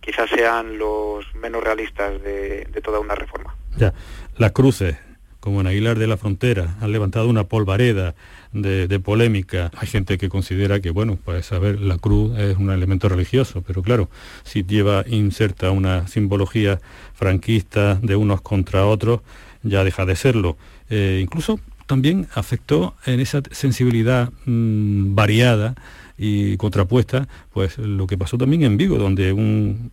quizás 0.00 0.30
sean 0.30 0.78
los 0.78 1.34
menos 1.34 1.62
realistas 1.64 2.22
de, 2.22 2.68
toda 2.84 3.00
una 3.00 3.16
reforma. 3.16 3.56
Ya, 3.76 3.92
las 4.36 4.52
cruces, 4.52 4.96
como 5.40 5.60
en 5.60 5.66
Aguilar 5.66 5.98
de 5.98 6.06
la 6.06 6.16
Frontera, 6.16 6.76
han 6.80 6.92
levantado 6.92 7.28
una 7.28 7.44
polvareda 7.44 8.14
de, 8.52 9.00
polémica. 9.00 9.72
Hay 9.76 9.88
gente 9.88 10.18
que 10.18 10.28
considera 10.28 10.78
que, 10.78 10.90
bueno, 10.90 11.18
pues 11.24 11.46
saber, 11.46 11.80
la 11.80 11.98
cruz 11.98 12.38
es 12.38 12.56
un 12.56 12.70
elemento 12.70 13.08
religioso, 13.08 13.62
pero 13.66 13.82
claro, 13.82 14.08
si 14.44 14.62
lleva 14.62 15.04
inserta 15.08 15.72
una 15.72 16.06
simbología 16.06 16.80
franquista 17.14 17.96
de 17.96 18.14
unos 18.14 18.40
contra 18.40 18.86
otros, 18.86 19.20
ya 19.62 19.84
deja 19.84 20.04
de 20.04 20.16
serlo. 20.16 20.56
Eh, 20.90 21.20
incluso 21.22 21.60
también 21.86 22.28
afectó 22.34 22.94
en 23.06 23.20
esa 23.20 23.42
sensibilidad 23.50 24.30
mm, 24.46 25.14
variada 25.14 25.74
y 26.16 26.56
contrapuesta, 26.56 27.28
pues 27.52 27.78
lo 27.78 28.06
que 28.06 28.18
pasó 28.18 28.36
también 28.36 28.62
en 28.62 28.76
Vigo, 28.76 28.98
donde 28.98 29.32
un 29.32 29.92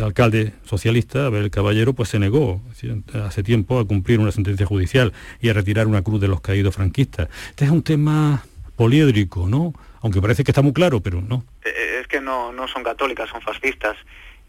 alcalde 0.00 0.52
socialista, 0.64 1.26
Abel 1.26 1.50
Caballero, 1.50 1.92
pues 1.92 2.10
se 2.10 2.18
negó 2.18 2.60
hace 3.24 3.42
tiempo 3.42 3.78
a 3.78 3.86
cumplir 3.86 4.20
una 4.20 4.30
sentencia 4.30 4.66
judicial 4.66 5.12
y 5.40 5.48
a 5.48 5.52
retirar 5.52 5.86
una 5.86 6.02
cruz 6.02 6.20
de 6.20 6.28
los 6.28 6.40
caídos 6.40 6.74
franquistas. 6.74 7.28
Este 7.50 7.64
es 7.64 7.70
un 7.70 7.82
tema 7.82 8.44
poliédrico, 8.76 9.48
¿no? 9.48 9.72
Aunque 10.00 10.20
parece 10.20 10.44
que 10.44 10.50
está 10.50 10.62
muy 10.62 10.72
claro, 10.72 11.00
pero 11.00 11.20
no. 11.20 11.44
Eh, 11.64 12.00
es 12.00 12.06
que 12.06 12.20
no, 12.20 12.52
no 12.52 12.68
son 12.68 12.82
católicas, 12.82 13.28
son 13.30 13.40
fascistas 13.40 13.96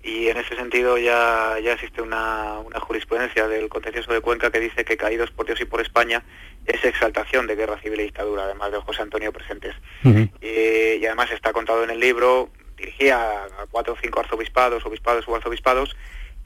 y 0.04 0.28
en 0.28 0.38
ese 0.38 0.56
sentido 0.58 0.98
ya, 0.98 1.58
ya 1.64 1.74
existe 1.74 2.02
una, 2.02 2.58
jurisprudencia 2.82 3.48
del 3.48 3.70
contencioso 3.70 4.12
de 4.12 4.20
Cuenca 4.20 4.52
que 4.52 4.60
dice 4.60 4.84
que 4.84 4.98
caídos 4.98 5.32
por 5.32 5.46
Dios 5.46 5.62
y 5.62 5.66
por 5.66 5.80
España 5.80 6.24
es 6.66 6.84
exaltación 6.84 7.48
de 7.48 7.56
guerra 7.56 7.80
civil 7.80 8.02
y 8.02 8.04
dictadura, 8.04 8.44
además 8.44 8.72
de 8.74 8.82
José 8.82 9.02
Antonio 9.02 9.32
Presentes. 9.32 9.74
y, 10.04 11.06
además 11.06 11.32
está 11.32 11.54
contado 11.54 11.84
en 11.84 11.90
el 11.90 12.00
libro, 12.00 12.50
dirigía 12.76 13.46
a 13.46 13.66
cuatro 13.72 13.94
o 13.94 13.98
cinco 14.02 14.20
arzobispados, 14.20 14.86
obispados 14.86 15.26
o 15.28 15.36
arzobispados, 15.36 15.96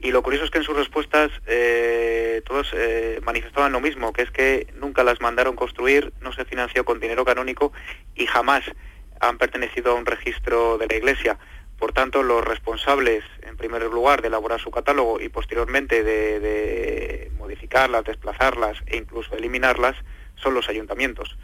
y 0.00 0.12
lo 0.12 0.22
curioso 0.22 0.44
es 0.44 0.52
que 0.52 0.58
en 0.58 0.64
sus 0.64 0.76
respuestas 0.76 1.30
eh, 1.46 2.40
todos 2.46 2.70
eh, 2.74 3.20
manifestaban 3.24 3.72
lo 3.72 3.80
mismo, 3.80 4.12
que 4.12 4.22
es 4.22 4.30
que 4.30 4.68
nunca 4.76 5.02
las 5.02 5.20
mandaron 5.20 5.56
construir, 5.56 6.12
no 6.20 6.32
se 6.32 6.44
financió 6.44 6.84
con 6.84 7.00
dinero 7.00 7.24
canónico 7.24 7.72
y 8.14 8.26
jamás 8.26 8.62
han 9.20 9.38
pertenecido 9.38 9.90
a 9.90 9.94
un 9.94 10.06
registro 10.06 10.78
de 10.78 10.86
la 10.86 10.94
Iglesia. 10.94 11.38
Por 11.78 11.92
tanto, 11.92 12.24
los 12.24 12.44
responsables, 12.44 13.22
en 13.42 13.56
primer 13.56 13.82
lugar, 13.84 14.20
de 14.20 14.28
elaborar 14.28 14.60
su 14.60 14.70
catálogo 14.70 15.20
y 15.20 15.28
posteriormente 15.28 16.02
de, 16.02 17.30
modificarlas, 17.38 18.04
desplazarlas 18.04 18.78
e 18.86 18.96
incluso 18.96 19.36
eliminarlas, 19.36 19.94
son 20.34 20.54
los 20.54 20.68
ayuntamientos. 20.68 21.38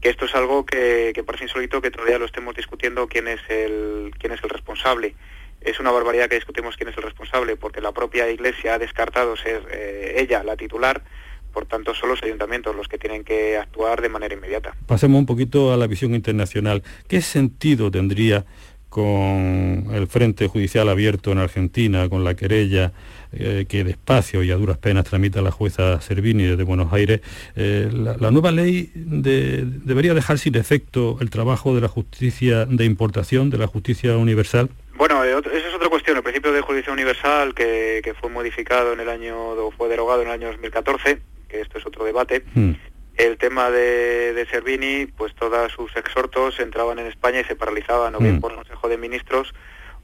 Que 0.00 0.10
esto 0.10 0.26
es 0.26 0.34
algo 0.34 0.66
que, 0.66 1.14
parece 1.24 1.44
insólito 1.44 1.80
que 1.80 1.90
todavía 1.90 2.18
lo 2.18 2.26
estemos 2.26 2.54
discutiendo 2.54 3.08
quién 3.08 3.28
es 3.28 3.40
el, 3.48 4.12
quién 4.18 4.32
es 4.32 4.42
el 4.42 4.50
responsable. 4.50 5.14
Es 5.62 5.80
una 5.80 5.90
barbaridad 5.90 6.28
que 6.28 6.34
discutimos 6.34 6.76
quién 6.76 6.90
es 6.90 6.96
el 6.98 7.04
responsable, 7.04 7.56
porque 7.56 7.80
la 7.80 7.92
propia 7.92 8.28
Iglesia 8.28 8.74
ha 8.74 8.78
descartado 8.78 9.36
ser 9.36 9.66
eh, 9.70 10.16
ella 10.18 10.42
la 10.44 10.56
titular, 10.56 11.02
por 11.52 11.66
tanto 11.66 11.94
son 11.94 12.08
los 12.08 12.22
ayuntamientos 12.22 12.74
los 12.74 12.88
que 12.88 12.98
tienen 12.98 13.24
que 13.24 13.56
actuar 13.56 14.00
de 14.02 14.08
manera 14.08 14.34
inmediata. 14.34 14.74
Pasemos 14.86 15.18
un 15.18 15.26
poquito 15.26 15.72
a 15.72 15.76
la 15.76 15.86
visión 15.86 16.14
internacional. 16.14 16.82
¿Qué 17.08 17.20
sentido 17.20 17.90
tendría 17.90 18.44
con 18.92 19.86
el 19.90 20.06
Frente 20.06 20.48
Judicial 20.48 20.86
abierto 20.90 21.32
en 21.32 21.38
Argentina, 21.38 22.10
con 22.10 22.24
la 22.24 22.34
querella 22.34 22.92
eh, 23.32 23.64
que 23.66 23.84
despacio 23.84 24.42
y 24.42 24.50
a 24.50 24.56
duras 24.56 24.76
penas 24.76 25.06
tramita 25.06 25.40
la 25.40 25.50
jueza 25.50 25.98
Servini 26.02 26.42
desde 26.42 26.62
Buenos 26.62 26.92
Aires, 26.92 27.22
eh, 27.56 27.88
la, 27.90 28.30
nueva 28.30 28.52
ley 28.52 28.90
debería 28.94 30.12
dejar 30.12 30.36
sin 30.36 30.56
efecto 30.56 31.16
el 31.22 31.30
trabajo 31.30 31.74
de 31.74 31.80
la 31.80 31.88
justicia 31.88 32.66
de 32.66 32.84
importación, 32.84 33.48
de 33.48 33.56
la 33.56 33.66
justicia 33.66 34.18
universal. 34.18 34.68
Bueno, 34.96 35.24
eh, 35.24 35.30
esa 35.38 35.68
es 35.68 35.74
otra 35.74 35.88
cuestión. 35.88 36.18
El 36.18 36.22
principio 36.22 36.52
de 36.52 36.60
justicia 36.60 36.92
universal 36.92 37.54
que, 37.54 38.14
fue 38.20 38.28
modificado 38.28 38.92
en 38.92 39.00
el 39.00 39.08
año, 39.08 39.70
fue 39.70 39.88
derogado 39.88 40.20
en 40.20 40.28
el 40.28 40.34
año 40.34 40.48
2014, 40.48 41.18
que 41.48 41.62
esto 41.62 41.78
es 41.78 41.86
otro 41.86 42.04
debate. 42.04 42.44
Hmm 42.54 42.72
el 43.26 43.38
tema 43.38 43.70
de, 43.70 44.32
de, 44.32 44.46
Servini, 44.46 45.06
pues 45.06 45.34
todos 45.34 45.72
sus 45.72 45.94
exhortos 45.96 46.58
entraban 46.58 46.98
en 46.98 47.06
España 47.06 47.40
y 47.40 47.44
se 47.44 47.54
paralizaban, 47.54 48.14
o 48.14 48.18
bien 48.18 48.36
mm. 48.36 48.40
por 48.40 48.50
el 48.50 48.56
Consejo 48.58 48.88
de 48.88 48.98
Ministros, 48.98 49.54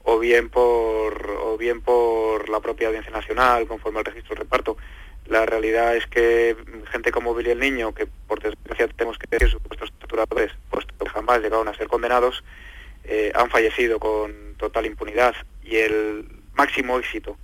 o 0.03 0.19
bien 0.19 0.49
por, 0.49 1.29
o 1.41 1.57
bien 1.57 1.81
por 1.81 2.47
la 2.49 2.61
propia 2.61 2.87
Audiencia 2.87 3.11
Nacional, 3.11 3.67
conforme 3.67 3.99
al 3.99 4.05
registro 4.05 4.35
de 4.35 4.41
reparto. 4.41 4.77
La 5.27 5.45
realidad 5.45 5.95
es 5.95 6.07
que 6.07 6.55
gente 6.91 7.11
como 7.11 7.35
Billy 7.35 7.51
el 7.51 7.59
Niño, 7.59 7.93
que 7.93 8.07
por 8.27 8.41
desgracia 8.41 8.87
tenemos 8.87 9.17
que 9.17 9.27
decir 9.29 9.49
supuestos 9.49 9.91
torturadores, 9.99 10.53
pues 10.69 10.85
jamás 11.11 11.41
llegaron 11.41 11.67
a 11.67 11.75
ser 11.75 11.87
condenados, 11.87 12.43
eh, 13.03 13.31
han 13.35 13.49
fallecido 13.49 13.99
con 13.99 14.55
total 14.57 14.85
impunidad. 14.85 15.35
Y 15.63 15.77
el 15.77 16.25
máximo 16.53 16.97
éxito 16.97 17.37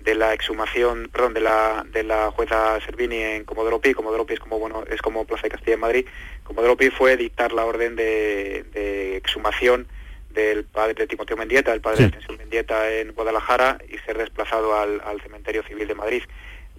de 0.00 0.14
la 0.14 0.32
exhumación, 0.32 1.08
perdón, 1.12 1.34
de 1.34 1.40
la, 1.40 1.84
de 1.92 2.02
la 2.02 2.30
jueza 2.30 2.80
Servini 2.80 3.16
en 3.16 3.44
Comodoro 3.44 3.80
Pi, 3.80 3.94
Comodoro 3.94 4.24
Pi 4.26 4.34
es 4.34 4.40
como, 4.40 4.58
bueno, 4.58 4.84
es 4.88 5.02
como 5.02 5.24
Plaza 5.24 5.44
de 5.44 5.50
Castilla 5.50 5.74
en 5.74 5.80
Madrid, 5.80 6.06
Comodoro 6.44 6.76
Pi 6.76 6.90
fue 6.90 7.16
dictar 7.16 7.52
la 7.52 7.64
orden 7.64 7.96
de, 7.96 9.16
exhumación 9.16 9.86
del 10.30 10.64
padre 10.64 10.94
de 10.94 11.06
Timoteo 11.06 11.36
Mendieta, 11.36 11.72
el 11.72 11.80
padre 11.80 11.98
de 11.98 12.04
Extensión 12.04 12.38
Mendieta 12.38 12.92
en 12.92 13.12
Guadalajara 13.12 13.78
y 13.88 13.98
ser 13.98 14.16
desplazado 14.18 14.78
al, 14.78 15.00
al 15.04 15.20
cementerio 15.20 15.62
civil 15.64 15.88
de 15.88 15.94
Madrid. 15.94 16.22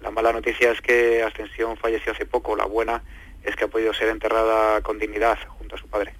La 0.00 0.10
mala 0.10 0.32
noticia 0.32 0.70
es 0.70 0.80
que 0.80 1.22
Ascensión 1.22 1.76
falleció 1.76 2.12
hace 2.12 2.24
poco, 2.24 2.56
la 2.56 2.64
buena 2.64 3.02
es 3.44 3.54
que 3.54 3.64
ha 3.64 3.68
podido 3.68 3.92
ser 3.92 4.08
enterrada 4.08 4.80
con 4.80 4.98
dignidad 4.98 5.38
junto 5.58 5.76
a 5.76 5.78
su 5.78 5.88
padre. 5.88 6.14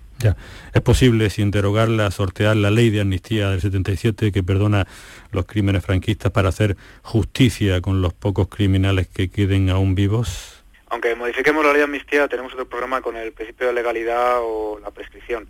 Es 0.75 0.83
posible, 0.83 1.31
sin 1.31 1.51
derogarla, 1.51 2.11
sortear 2.11 2.57
la 2.57 2.71
ley 2.71 2.91
de 2.91 3.01
amnistía 3.01 3.51
del 3.51 3.61
77 3.61 4.33
que 4.33 4.43
perdona 4.43 4.87
los 5.33 5.47
crímenes 5.47 5.85
franquistas 5.85 6.31
para 6.33 6.49
hacer 6.51 6.77
justicia 7.03 7.81
con 7.81 8.03
los 8.03 8.13
pocos 8.13 8.49
criminales 8.49 9.09
que 9.09 9.31
queden 9.31 9.71
aún 9.71 9.95
vivos? 9.95 10.63
Aunque 10.89 11.15
modifiquemos 11.15 11.65
la 11.65 11.73
ley 11.73 11.79
de 11.79 11.85
amnistía, 11.85 12.29
tenemos 12.29 12.53
otro 12.53 12.69
programa 12.69 13.01
con 13.01 13.17
el 13.17 13.33
principio 13.33 13.69
de 13.69 13.73
legalidad 13.73 14.39
o 14.41 14.79
la 14.81 14.91
prescripción. 14.91 15.49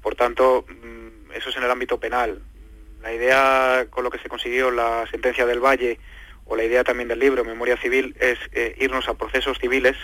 Por 0.00 0.14
tanto, 0.14 0.64
mm, 0.68 1.32
eso 1.32 1.50
es 1.50 1.56
en 1.56 1.64
el 1.64 1.70
ámbito 1.70 1.98
penal. 1.98 2.40
La 3.02 3.12
idea 3.12 3.86
con 3.90 4.04
lo 4.04 4.10
que 4.10 4.18
se 4.18 4.28
consiguió 4.28 4.70
la 4.70 5.04
sentencia 5.10 5.44
del 5.46 5.60
Valle 5.60 5.98
o 6.44 6.56
la 6.56 6.64
idea 6.64 6.84
también 6.84 7.08
del 7.08 7.18
libro 7.18 7.44
Memoria 7.44 7.76
Civil 7.76 8.16
es 8.20 8.38
eh, 8.52 8.76
irnos 8.78 9.08
a 9.08 9.14
procesos 9.14 9.58
civiles. 9.58 9.96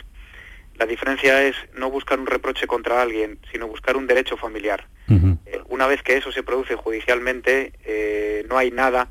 La 0.77 0.87
diferencia 0.87 1.43
es 1.43 1.57
no 1.75 1.91
buscar 1.91 2.19
un 2.19 2.27
reproche 2.27 2.67
contra 2.67 3.03
alguien, 3.03 3.39
sino 3.51 3.69
buscar 3.69 3.97
un 3.97 4.07
derecho 4.07 4.37
familiar. 4.37 4.87
Eh, 5.09 5.61
una 5.69 5.87
vez 5.87 6.03
que 6.03 6.17
eso 6.17 6.33
se 6.33 6.43
produce 6.43 6.75
judicialmente, 6.75 7.73
eh, 7.85 8.45
no 8.49 8.57
hay 8.59 8.71
nada, 8.71 9.09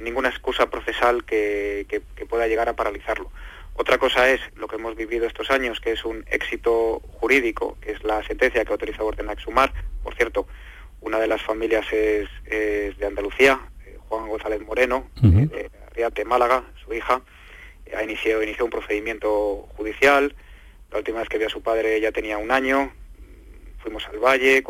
ninguna 0.00 0.30
excusa 0.30 0.70
procesal 0.70 1.24
que, 1.24 2.02
pueda 2.28 2.48
llegar 2.48 2.68
a 2.68 2.74
paralizarlo. 2.74 3.30
Otra 3.74 3.98
cosa 3.98 4.30
es 4.30 4.40
lo 4.56 4.68
que 4.68 4.76
hemos 4.76 4.96
vivido 4.96 5.26
estos 5.26 5.50
años, 5.50 5.80
que 5.80 5.92
es 5.92 6.04
un 6.04 6.24
éxito 6.28 7.02
jurídico, 7.20 7.76
que 7.82 7.92
es 7.92 8.02
la 8.02 8.22
sentencia 8.24 8.64
que 8.64 8.72
autoriza 8.72 9.02
a 9.02 9.04
Orden 9.04 9.28
a 9.28 9.34
exhumar. 9.34 9.72
Por 10.02 10.14
cierto, 10.14 10.46
una 11.02 11.18
de 11.18 11.26
las 11.26 11.42
familias 11.42 11.84
es, 11.92 12.28
de 12.46 13.06
Andalucía, 13.06 13.60
Juan 14.08 14.28
González 14.28 14.62
Moreno, 14.62 15.10
de 16.14 16.24
Málaga, 16.24 16.64
su 16.84 16.94
hija, 16.94 17.20
ha 17.94 18.02
iniciado, 18.02 18.42
inició 18.42 18.64
un 18.64 18.70
procedimiento 18.70 19.68
judicial. 19.76 20.34
La 20.96 21.00
última 21.00 21.18
vez 21.18 21.28
que 21.28 21.36
vio 21.36 21.48
a 21.48 21.50
su 21.50 21.60
padre 21.60 22.00
ya 22.00 22.10
tenía 22.10 22.38
un 22.38 22.50
año. 22.50 22.90
Fuimos 23.80 24.08
al 24.08 24.18
valle, 24.18 24.64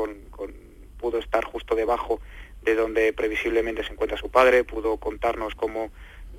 pudo 0.98 1.18
estar 1.20 1.44
justo 1.44 1.76
debajo 1.76 2.20
de 2.62 2.74
donde 2.74 3.12
previsiblemente 3.12 3.84
se 3.84 3.92
encuentra 3.92 4.18
su 4.18 4.28
padre, 4.28 4.64
pudo 4.64 4.96
contarnos 4.96 5.54
cómo 5.54 5.92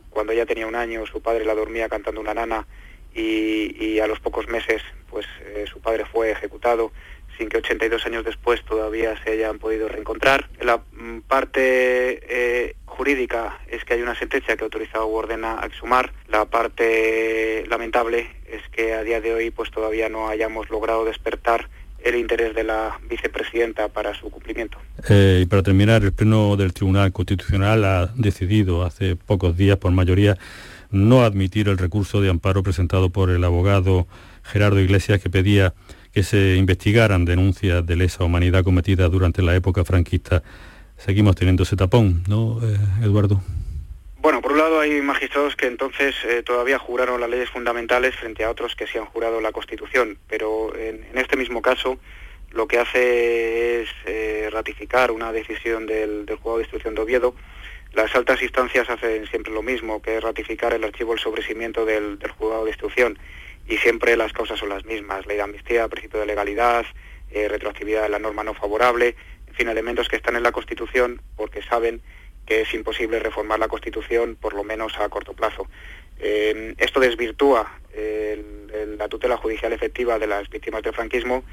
cuando 0.09 0.33
ella 0.33 0.45
tenía 0.45 0.67
un 0.67 0.75
año 0.75 1.05
su 1.05 1.21
padre 1.21 1.45
la 1.45 1.55
dormía 1.55 1.87
cantando 1.87 2.19
una 2.19 2.33
nana 2.33 2.67
y, 3.13 3.97
a 3.99 4.07
los 4.07 4.19
pocos 4.19 4.49
meses 4.49 4.81
pues 5.09 5.25
eh, 5.45 5.63
su 5.71 5.79
padre 5.79 6.03
fue 6.03 6.31
ejecutado 6.31 6.91
sin 7.37 7.47
que 7.47 7.59
82 7.59 8.05
años 8.07 8.25
después 8.25 8.65
todavía 8.65 9.15
se 9.23 9.31
hayan 9.31 9.57
podido 9.57 9.87
reencontrar. 9.87 10.49
La 10.59 10.79
mm, 10.91 11.19
parte 11.21 12.19
eh, 12.27 12.75
jurídica 12.85 13.61
es 13.69 13.85
que 13.85 13.93
hay 13.93 14.01
una 14.01 14.15
sentencia 14.15 14.57
que 14.57 14.65
autoriza 14.65 15.01
o 15.01 15.13
ordena 15.13 15.61
a 15.61 15.65
exhumar. 15.65 16.11
La 16.27 16.43
parte 16.43 17.63
lamentable 17.67 18.36
es 18.47 18.61
que 18.71 18.93
a 18.93 19.03
día 19.03 19.21
de 19.21 19.33
hoy 19.33 19.51
pues 19.51 19.71
todavía 19.71 20.09
no 20.09 20.29
hayamos 20.29 20.69
logrado 20.69 21.05
despertar 21.05 21.69
el 22.03 22.15
interés 22.15 22.55
de 22.55 22.63
la 22.63 22.99
vicepresidenta 23.09 23.89
para 23.89 24.13
su 24.13 24.29
cumplimiento. 24.29 24.77
Eh, 25.09 25.41
y 25.43 25.45
para 25.45 25.63
terminar, 25.63 26.03
el 26.03 26.13
Pleno 26.13 26.55
del 26.55 26.73
Tribunal 26.73 27.11
Constitucional 27.11 27.83
ha 27.83 28.07
decidido 28.15 28.85
hace 28.85 29.15
pocos 29.15 29.57
días 29.57 29.77
por 29.77 29.91
mayoría 29.91 30.37
no 30.91 31.23
admitir 31.23 31.67
el 31.67 31.77
recurso 31.77 32.21
de 32.21 32.29
amparo 32.29 32.63
presentado 32.63 33.09
por 33.09 33.29
el 33.29 33.43
abogado 33.43 34.07
Gerardo 34.43 34.79
Iglesias 34.79 35.21
que 35.21 35.29
pedía 35.29 35.73
que 36.13 36.23
se 36.23 36.55
investigaran 36.55 37.25
denuncias 37.25 37.85
de 37.85 37.95
lesa 37.95 38.23
humanidad 38.23 38.63
cometidas 38.63 39.11
durante 39.11 39.41
la 39.41 39.55
época 39.55 39.83
franquista. 39.83 40.41
Seguimos 40.97 41.35
teniendo 41.35 41.63
ese 41.63 41.75
tapón, 41.75 42.23
¿no, 42.27 42.59
eh, 42.63 42.77
Eduardo? 43.03 43.41
Bueno, 44.27 44.41
por 44.41 44.51
un 44.51 44.57
lado 44.57 44.81
hay 44.81 45.01
magistrados 45.01 45.55
que 45.55 45.67
entonces 45.67 46.13
eh, 46.25 46.43
todavía 46.43 46.77
juraron 46.77 47.21
las 47.21 47.29
leyes 47.29 47.49
fundamentales 47.49 48.13
frente 48.13 48.43
a 48.43 48.51
otros 48.51 48.75
que 48.75 48.85
sí 48.85 48.97
han 48.97 49.05
jurado 49.05 49.39
la 49.39 49.53
Constitución, 49.53 50.19
pero 50.27 50.75
en, 50.75 51.17
este 51.17 51.37
mismo 51.37 51.61
caso 51.61 51.97
lo 52.51 52.67
que 52.67 52.77
hace 52.77 53.83
es 53.83 53.89
eh, 54.05 54.49
ratificar 54.51 55.11
una 55.11 55.31
decisión 55.31 55.85
del, 55.85 56.25
del 56.25 56.39
de 56.43 56.59
Instrucción 56.59 56.93
de 56.93 57.01
Oviedo. 57.03 57.35
Las 57.93 58.13
altas 58.17 58.41
instancias 58.41 58.89
hacen 58.89 59.27
siempre 59.27 59.53
lo 59.53 59.61
mismo, 59.61 60.01
que 60.01 60.17
es 60.17 60.21
ratificar 60.21 60.73
el 60.73 60.83
archivo 60.83 61.11
del 61.11 61.21
sobrecimiento 61.21 61.85
del, 61.85 62.19
del 62.19 62.31
Juzgado 62.31 62.65
de 62.65 62.71
Instrucción 62.71 63.17
y 63.65 63.77
siempre 63.77 64.17
las 64.17 64.33
causas 64.33 64.59
son 64.59 64.67
las 64.67 64.83
mismas, 64.83 65.25
ley 65.25 65.37
de 65.37 65.43
amnistía, 65.43 65.87
principio 65.87 66.19
de 66.19 66.25
legalidad, 66.25 66.85
eh, 67.31 67.47
retroactividad 67.47 68.03
de 68.03 68.09
la 68.09 68.19
norma 68.19 68.43
no 68.43 68.53
favorable, 68.53 69.15
en 69.47 69.53
fin, 69.53 69.69
elementos 69.69 70.09
que 70.09 70.17
están 70.17 70.35
en 70.35 70.43
la 70.43 70.51
Constitución 70.51 71.21
porque 71.37 71.61
saben 71.61 72.01
que 72.47 72.61
es 72.61 72.73
imposible 72.73 73.19
reformar 73.19 73.59
la 73.59 73.67
Constitución 73.67 74.35
por 74.39 74.53
lo 74.53 74.63
menos 74.63 74.97
a 74.97 75.09
corto 75.09 75.33
plazo. 75.33 75.67
Eh, 76.19 76.73
esto 76.77 76.99
desvirtúa 76.99 77.79
la 78.97 79.07
tutela 79.07 79.37
judicial 79.37 79.73
efectiva 79.73 80.19
de 80.19 80.27
las 80.27 80.49
víctimas 80.49 80.83
del 80.83 80.93
franquismo 80.93 81.43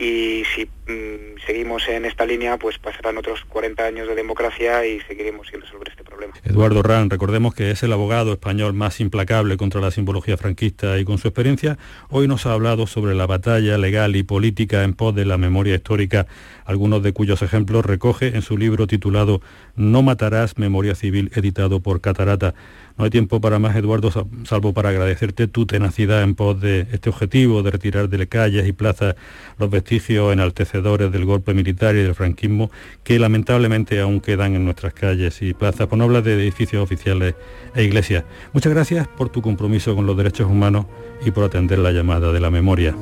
y 0.00 0.44
si 0.54 0.64
mm, 0.64 1.44
seguimos 1.46 1.86
en 1.86 2.06
esta 2.06 2.24
línea, 2.24 2.56
pues 2.56 2.78
pasarán 2.78 3.18
otros 3.18 3.44
40 3.44 3.84
años 3.84 4.08
de 4.08 4.14
democracia 4.14 4.86
y 4.86 4.98
seguiremos 5.00 5.48
sin 5.48 5.60
resolver 5.60 5.90
este 5.90 6.04
problema. 6.04 6.32
Eduardo 6.42 6.82
Ran, 6.82 7.10
recordemos 7.10 7.54
que 7.54 7.70
es 7.70 7.82
el 7.82 7.92
abogado 7.92 8.32
español 8.32 8.72
más 8.72 8.98
implacable 9.00 9.58
contra 9.58 9.82
la 9.82 9.90
simbología 9.90 10.38
franquista 10.38 10.98
y 10.98 11.04
con 11.04 11.18
su 11.18 11.28
experiencia 11.28 11.76
hoy 12.08 12.28
nos 12.28 12.46
ha 12.46 12.54
hablado 12.54 12.86
sobre 12.86 13.14
la 13.14 13.26
batalla 13.26 13.76
legal 13.76 14.16
y 14.16 14.22
política 14.22 14.84
en 14.84 14.94
pos 14.94 15.14
de 15.14 15.26
la 15.26 15.36
memoria 15.36 15.74
histórica, 15.74 16.26
algunos 16.64 17.02
de 17.02 17.12
cuyos 17.12 17.42
ejemplos 17.42 17.84
recoge 17.84 18.28
en 18.28 18.40
su 18.40 18.56
libro 18.56 18.86
titulado 18.86 19.42
No 19.76 20.02
matarás, 20.02 20.56
memoria 20.56 20.94
civil, 20.94 21.30
editado 21.34 21.80
por 21.80 22.00
Catarata. 22.00 22.54
No 23.00 23.04
hay 23.04 23.10
tiempo 23.10 23.40
para 23.40 23.58
más, 23.58 23.74
Eduardo, 23.76 24.10
salvo 24.44 24.74
para 24.74 24.90
agradecerte 24.90 25.48
tu 25.48 25.64
tenacidad 25.64 26.22
en 26.22 26.34
pos 26.34 26.60
de 26.60 26.86
este 26.92 27.08
objetivo 27.08 27.62
de 27.62 27.70
retirar 27.70 28.10
de 28.10 28.26
calles 28.26 28.68
y 28.68 28.74
plazas 28.74 29.14
los 29.58 29.70
vestigios 29.70 30.30
enaltecedores 30.34 31.10
del 31.10 31.24
golpe 31.24 31.54
militar 31.54 31.96
y 31.96 32.02
del 32.02 32.14
franquismo 32.14 32.70
que 33.02 33.18
lamentablemente 33.18 34.00
aún 34.00 34.20
quedan 34.20 34.54
en 34.54 34.66
nuestras 34.66 34.92
calles 34.92 35.40
y 35.40 35.54
plazas, 35.54 35.86
por 35.86 35.96
no 35.96 36.04
hablar 36.04 36.24
de 36.24 36.34
edificios 36.34 36.82
oficiales 36.82 37.36
e 37.74 37.84
iglesias. 37.84 38.24
Muchas 38.52 38.74
gracias 38.74 39.08
por 39.08 39.30
tu 39.30 39.40
compromiso 39.40 39.96
con 39.96 40.04
los 40.04 40.14
derechos 40.14 40.50
humanos 40.50 40.84
y 41.24 41.30
por 41.30 41.44
atender 41.44 41.78
la 41.78 41.92
llamada 41.92 42.32
de 42.32 42.40
la 42.40 42.50
memoria. 42.50 42.94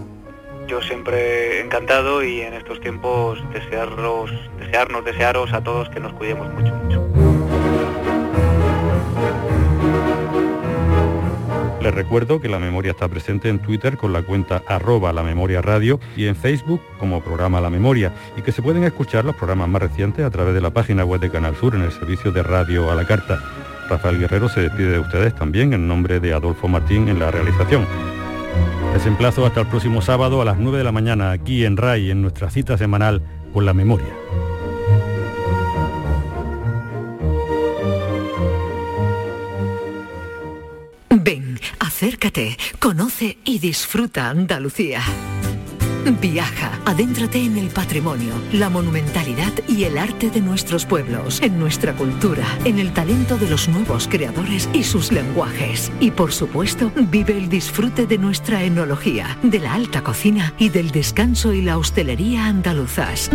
Yo 0.68 0.80
siempre 0.80 1.60
encantado 1.60 2.22
y 2.22 2.42
en 2.42 2.54
estos 2.54 2.80
tiempos 2.80 3.40
desearnos, 3.52 4.30
desearnos, 4.60 5.04
desearos 5.04 5.52
a 5.52 5.60
todos 5.60 5.88
que 5.88 5.98
nos 5.98 6.12
cuidemos 6.12 6.54
mucho, 6.54 6.72
mucho. 6.72 7.08
Les 11.82 11.94
recuerdo 11.94 12.40
que 12.40 12.48
la 12.48 12.58
memoria 12.58 12.90
está 12.90 13.06
presente 13.06 13.48
en 13.48 13.60
Twitter 13.60 13.96
con 13.96 14.12
la 14.12 14.22
cuenta 14.22 14.62
arroba 14.66 15.12
la 15.12 15.22
memoria 15.22 15.62
radio 15.62 16.00
y 16.16 16.26
en 16.26 16.34
Facebook 16.34 16.80
como 16.98 17.20
programa 17.20 17.60
La 17.60 17.70
Memoria 17.70 18.12
y 18.36 18.42
que 18.42 18.50
se 18.50 18.62
pueden 18.62 18.82
escuchar 18.82 19.24
los 19.24 19.36
programas 19.36 19.68
más 19.68 19.82
recientes 19.82 20.24
a 20.24 20.30
través 20.30 20.54
de 20.54 20.60
la 20.60 20.70
página 20.70 21.04
web 21.04 21.20
de 21.20 21.30
Canal 21.30 21.54
Sur 21.54 21.76
en 21.76 21.82
el 21.82 21.92
servicio 21.92 22.32
de 22.32 22.42
radio 22.42 22.90
a 22.90 22.96
la 22.96 23.06
carta. 23.06 23.40
Rafael 23.88 24.18
Guerrero 24.18 24.48
se 24.48 24.62
despide 24.62 24.90
de 24.90 24.98
ustedes 24.98 25.34
también 25.36 25.72
en 25.72 25.86
nombre 25.86 26.18
de 26.18 26.32
Adolfo 26.32 26.66
Martín 26.66 27.08
en 27.08 27.20
la 27.20 27.30
realización. 27.30 27.86
Les 28.92 29.06
emplazo 29.06 29.46
hasta 29.46 29.60
el 29.60 29.68
próximo 29.68 30.02
sábado 30.02 30.42
a 30.42 30.44
las 30.44 30.58
9 30.58 30.78
de 30.78 30.84
la 30.84 30.92
mañana 30.92 31.30
aquí 31.30 31.64
en 31.64 31.76
RAI 31.76 32.10
en 32.10 32.22
nuestra 32.22 32.50
cita 32.50 32.76
semanal 32.76 33.22
con 33.52 33.64
la 33.64 33.72
memoria. 33.72 34.27
Acércate, 41.98 42.56
conoce 42.78 43.38
y 43.44 43.58
disfruta 43.58 44.30
Andalucía. 44.30 45.02
Viaja, 46.20 46.78
adéntrate 46.84 47.38
en 47.38 47.56
el 47.56 47.68
patrimonio, 47.68 48.34
la 48.52 48.68
monumentalidad 48.68 49.52
y 49.68 49.84
el 49.84 49.98
arte 49.98 50.30
de 50.30 50.40
nuestros 50.40 50.86
pueblos, 50.86 51.40
en 51.42 51.58
nuestra 51.58 51.94
cultura, 51.94 52.44
en 52.64 52.78
el 52.78 52.92
talento 52.92 53.36
de 53.36 53.48
los 53.48 53.68
nuevos 53.68 54.08
creadores 54.08 54.68
y 54.72 54.84
sus 54.84 55.12
lenguajes. 55.12 55.92
Y 56.00 56.10
por 56.10 56.32
supuesto, 56.32 56.90
vive 56.96 57.36
el 57.36 57.48
disfrute 57.48 58.06
de 58.06 58.18
nuestra 58.18 58.62
enología, 58.62 59.38
de 59.42 59.58
la 59.58 59.74
alta 59.74 60.02
cocina 60.02 60.54
y 60.58 60.70
del 60.70 60.90
descanso 60.90 61.52
y 61.52 61.62
la 61.62 61.78
hostelería 61.78 62.46
andaluzas. 62.46 63.30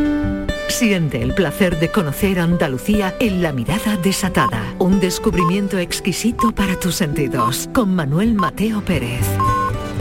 Siente 0.69 1.21
el 1.21 1.33
placer 1.33 1.79
de 1.79 1.91
conocer 1.91 2.39
Andalucía 2.39 3.15
en 3.19 3.41
la 3.43 3.53
mirada 3.53 3.97
desatada. 3.97 4.73
Un 4.79 4.99
descubrimiento 4.99 5.77
exquisito 5.77 6.51
para 6.51 6.79
tus 6.79 6.95
sentidos. 6.95 7.69
Con 7.73 7.93
Manuel 7.93 8.33
Mateo 8.33 8.81
Pérez. 8.83 9.25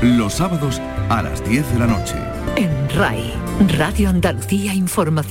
Los 0.02 0.34
sábados 0.34 0.80
a 1.08 1.22
las 1.22 1.46
10 1.46 1.72
de 1.74 1.78
la 1.78 1.86
noche. 1.86 2.31
En 2.56 2.88
RAI, 2.90 3.32
Radio 3.78 4.10
Andalucía 4.10 4.74
Información. 4.74 5.22